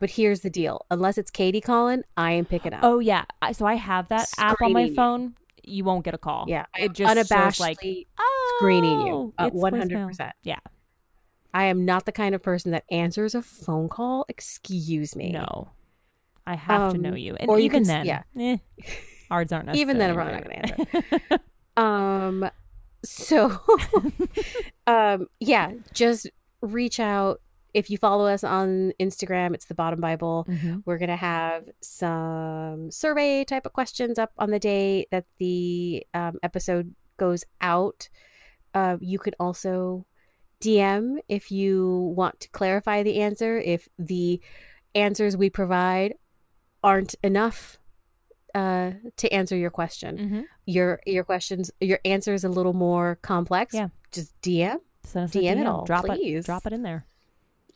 [0.00, 2.80] But here's the deal unless it's Katie calling, I am picking up.
[2.82, 5.34] Oh yeah, so I have that app on my phone.
[5.62, 6.46] You won't get a call.
[6.48, 6.66] yeah.
[6.76, 7.78] It just unabashedly shows like
[8.18, 9.34] oh, screening you.
[9.38, 10.32] Uh, 100%.
[10.42, 10.56] Yeah,
[11.52, 14.24] I am not the kind of person that answers a phone call.
[14.28, 15.32] Excuse me.
[15.32, 15.70] no,
[16.46, 18.22] I have to know Um, you, and or you even can then, yeah.
[18.38, 18.56] eh.
[19.30, 21.40] Ours aren't Even then, I'm probably not favorite.
[21.76, 22.50] Um,
[23.04, 23.58] so,
[24.86, 26.28] um, yeah, just
[26.60, 27.40] reach out.
[27.72, 30.44] If you follow us on Instagram, it's the Bottom Bible.
[30.50, 30.82] Mhm.
[30.84, 36.38] We're gonna have some survey type of questions up on the day that the um,
[36.42, 38.08] episode goes out.
[38.74, 40.04] Uh, you can also
[40.60, 43.58] DM if you want to clarify the answer.
[43.58, 44.40] If the
[44.94, 46.14] answers we provide
[46.82, 47.78] aren't enough
[48.54, 50.44] uh, to answer your question, Mhm.
[50.66, 53.74] your your questions, your answer is a little more complex.
[53.74, 53.88] Yeah.
[54.12, 54.80] just DM.
[55.04, 56.44] Send us a DM it all, drop please.
[56.44, 56.46] it.
[56.46, 57.04] Drop it in there.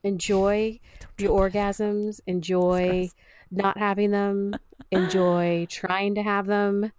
[0.03, 0.81] Enjoy
[1.19, 2.21] your orgasms.
[2.27, 3.09] Enjoy
[3.53, 4.55] not having them.
[4.91, 6.91] Enjoy trying to have them.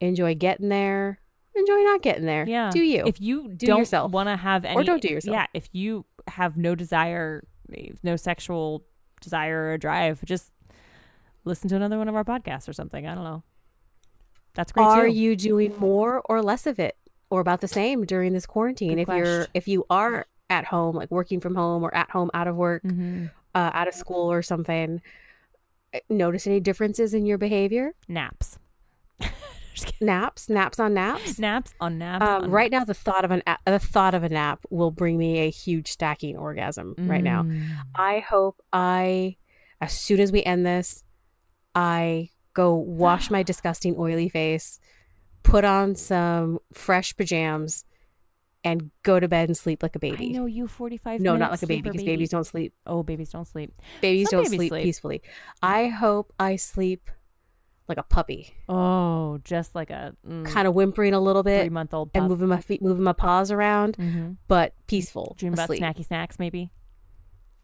[0.00, 1.20] Enjoy getting there.
[1.58, 2.44] Enjoy not getting there.
[2.48, 2.70] Yeah.
[2.70, 3.04] Do you?
[3.06, 4.12] If you Do don't yourself.
[4.12, 5.34] want to have any, or don't do yourself.
[5.34, 5.46] Yeah.
[5.54, 7.44] If you have no desire,
[8.02, 8.84] no sexual
[9.20, 10.52] desire or drive, just
[11.44, 13.06] listen to another one of our podcasts or something.
[13.06, 13.42] I don't know.
[14.54, 15.12] That's great are too.
[15.12, 16.96] you doing more or less of it,
[17.30, 18.96] or about the same during this quarantine?
[18.96, 22.30] Good if you're if you are at home, like working from home or at home
[22.34, 23.30] out of work, Mhm.
[23.54, 25.00] uh, out of school or something,
[25.94, 27.94] uh, notice any differences in your behavior?
[28.08, 28.58] Naps.
[30.00, 31.38] Naps, naps on naps.
[31.38, 32.24] Naps on naps.
[32.26, 34.90] Um, on right now, the thought of an a- the thought of a nap will
[34.90, 36.94] bring me a huge stacking orgasm.
[36.98, 37.68] Right now, Mm.
[37.94, 39.36] I hope I,
[39.80, 41.04] as soon as we end this,
[41.74, 44.80] I go wash my disgusting oily face,
[45.42, 47.84] put on some fresh pajamas,
[48.64, 50.30] and go to bed and sleep like a baby.
[50.30, 52.74] I know you 45 No, not like a baby because babies don't sleep.
[52.86, 53.72] Oh, babies don't sleep.
[54.00, 54.82] Babies Some don't babies sleep, sleep.
[54.82, 55.22] peacefully.
[55.62, 57.08] I hope I sleep
[57.88, 61.70] like a puppy, Oh, just like a mm, kind of whimpering a little bit, three
[61.70, 65.34] month old and moving my feet, moving my paws around, hmm but peaceful.
[65.38, 66.70] Dream about snacky snacks, maybe.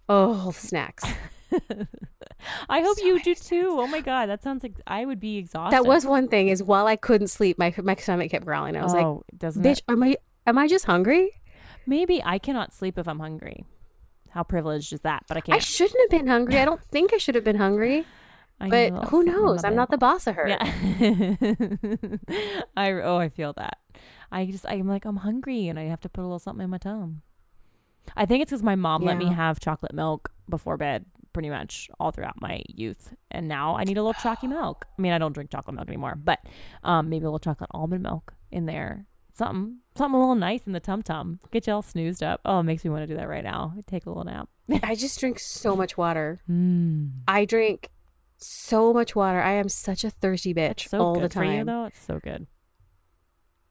[0.08, 1.04] Oh, snacks.
[2.68, 3.76] I hope So you do too.
[3.78, 5.76] Oh my god, that sounds like I would be exhausted.
[5.76, 6.48] That was one thing.
[6.48, 8.76] Is while I couldn't sleep, my my stomach kept growling.
[8.76, 9.84] I was like, oh, doesn't "Bitch, it?
[9.88, 10.16] am I
[10.46, 11.30] am I just hungry?
[11.86, 13.64] Maybe I cannot sleep if I'm hungry.
[14.30, 15.24] How privileged is that?
[15.28, 15.56] But I can't.
[15.56, 16.58] I shouldn't have been hungry.
[16.58, 18.04] I don't think I should have been hungry,
[18.60, 19.64] I but know, who knows?
[19.64, 20.48] I'm not the boss of her.
[20.48, 20.62] Yeah.
[22.76, 23.78] I oh I feel that.
[24.30, 26.70] I just I'm like I'm hungry and I have to put a little something in
[26.70, 27.22] my tum.
[28.16, 31.90] I think it's because my mom let me have chocolate milk before bed pretty much
[31.98, 34.86] all throughout my youth, and now I need a little chalky milk.
[34.96, 36.40] I mean I don't drink chocolate milk anymore, but
[36.82, 39.06] um maybe a little chocolate almond milk in there.
[39.36, 41.40] Something something a little nice in the tum tum.
[41.50, 42.40] Get you all snoozed up.
[42.44, 43.74] Oh, it makes me want to do that right now.
[43.88, 44.48] Take a little nap.
[44.84, 46.40] I just drink so much water.
[46.48, 47.10] Mm.
[47.26, 47.88] I drink
[48.44, 49.40] so much water.
[49.40, 51.66] I am such a thirsty bitch so all good the for you time.
[51.66, 51.84] though.
[51.86, 52.46] It's so good.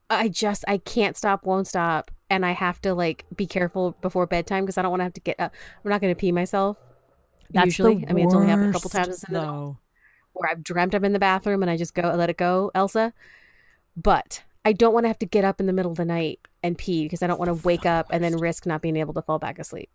[0.10, 4.26] I just I can't stop, won't stop, and I have to like be careful before
[4.28, 5.54] bedtime because I don't want to have to get up.
[5.84, 6.78] I'm not going to pee myself.
[7.52, 9.76] That's usually, I mean, it's only happened a couple times in the
[10.34, 12.72] where I've dreamt I'm in the bathroom and I just go I let it go,
[12.74, 13.14] Elsa.
[13.96, 16.40] But I don't want to have to get up in the middle of the night
[16.64, 19.14] and pee because I don't want to wake up and then risk not being able
[19.14, 19.90] to fall back asleep.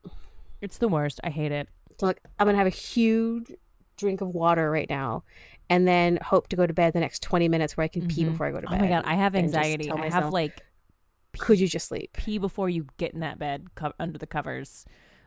[0.61, 1.21] It's the worst.
[1.25, 1.69] I hate it.
[1.99, 3.53] So like I'm gonna have a huge
[3.99, 5.25] drink of water right now,
[5.69, 8.25] and then hope to go to bed the next 20 minutes where I can pee
[8.25, 8.31] Mhm.
[8.33, 8.79] before I go to bed.
[8.81, 9.91] Oh my god, I have anxiety.
[9.91, 10.63] I have like
[11.39, 12.15] Could you just sleep?
[12.15, 14.87] pee before you get in that bed co- under the covers.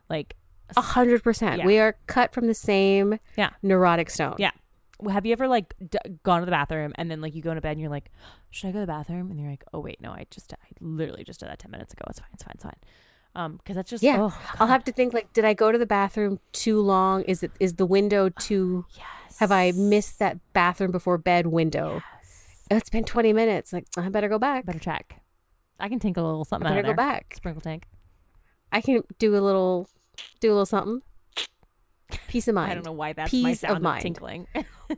[0.09, 0.35] Like,
[0.75, 1.63] A hundred percent.
[1.63, 3.51] We are cut from the same Yeah.
[3.61, 4.35] neurotic stone.
[4.39, 4.51] Yeah.
[4.99, 7.53] Well, have you ever like d- gone to the bathroom and then like you go
[7.53, 8.09] to bed and you're like,
[8.51, 9.31] should I go to the bathroom?
[9.31, 11.93] And you're like, oh wait, no, I just I literally just did that ten minutes
[11.93, 12.03] ago.
[12.09, 12.75] It's fine, it's fine, it's fine.
[13.33, 14.17] Um, because that's just Yeah.
[14.19, 17.21] oh, I'll have to think like, did I go to the bathroom too long?
[17.23, 18.85] Is it is the window too?
[18.97, 19.37] yes.
[19.39, 22.01] Have I missed that bathroom before bed window?
[22.17, 22.63] Yes.
[22.69, 23.71] It's been 20 minutes.
[23.73, 24.65] Like I better go back.
[24.65, 25.21] Better check.
[25.79, 27.33] I can tinkle a little I something out better go back.
[27.35, 27.87] Sprinkle tank.
[28.71, 29.89] I can do a little,
[30.41, 31.01] do a little something.
[32.27, 32.71] Peace of mind.
[32.71, 34.01] I don't know why that's my Peace of sound of, mind.
[34.01, 34.47] tinkling.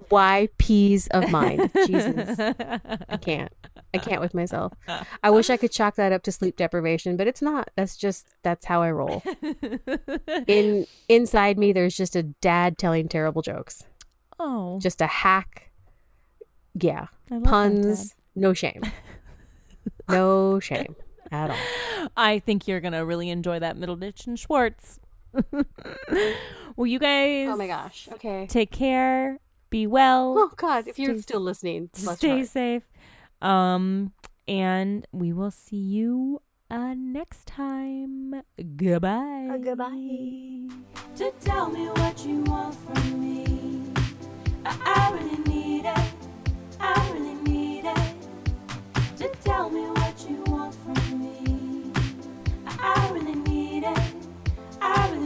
[0.09, 1.69] Why peace of mind?
[1.85, 2.39] Jesus,
[3.09, 3.53] I can't.
[3.93, 4.73] I can't with myself.
[5.21, 7.69] I wish I could chalk that up to sleep deprivation, but it's not.
[7.75, 9.21] That's just that's how I roll.
[10.47, 13.83] In inside me, there's just a dad telling terrible jokes.
[14.39, 15.71] oh, Just a hack.
[16.73, 18.15] Yeah, I love that, puns.
[18.35, 18.81] No shame.
[20.09, 20.95] No shame
[21.31, 22.09] at all.
[22.17, 24.99] I think you're gonna really enjoy that Middleditch and Schwartz.
[26.75, 27.47] well, you guys.
[27.49, 28.07] Oh my gosh.
[28.13, 28.47] Okay.
[28.47, 29.39] Take care.
[29.69, 30.35] Be well.
[30.37, 32.47] Oh God, if you're Stay- still listening, stay your heart.
[32.47, 32.83] safe.
[33.43, 34.13] Um,
[34.47, 36.41] and we will see you
[36.71, 38.41] uh, next time.
[38.77, 39.49] Goodbye.
[39.51, 40.69] Uh, goodbye.
[41.17, 43.91] To tell me what you want from me,
[44.65, 46.13] I, really need it.
[46.79, 48.15] I really need it.
[49.17, 51.91] To tell me what you want from me,
[52.65, 53.99] I really need it.
[54.81, 55.22] I really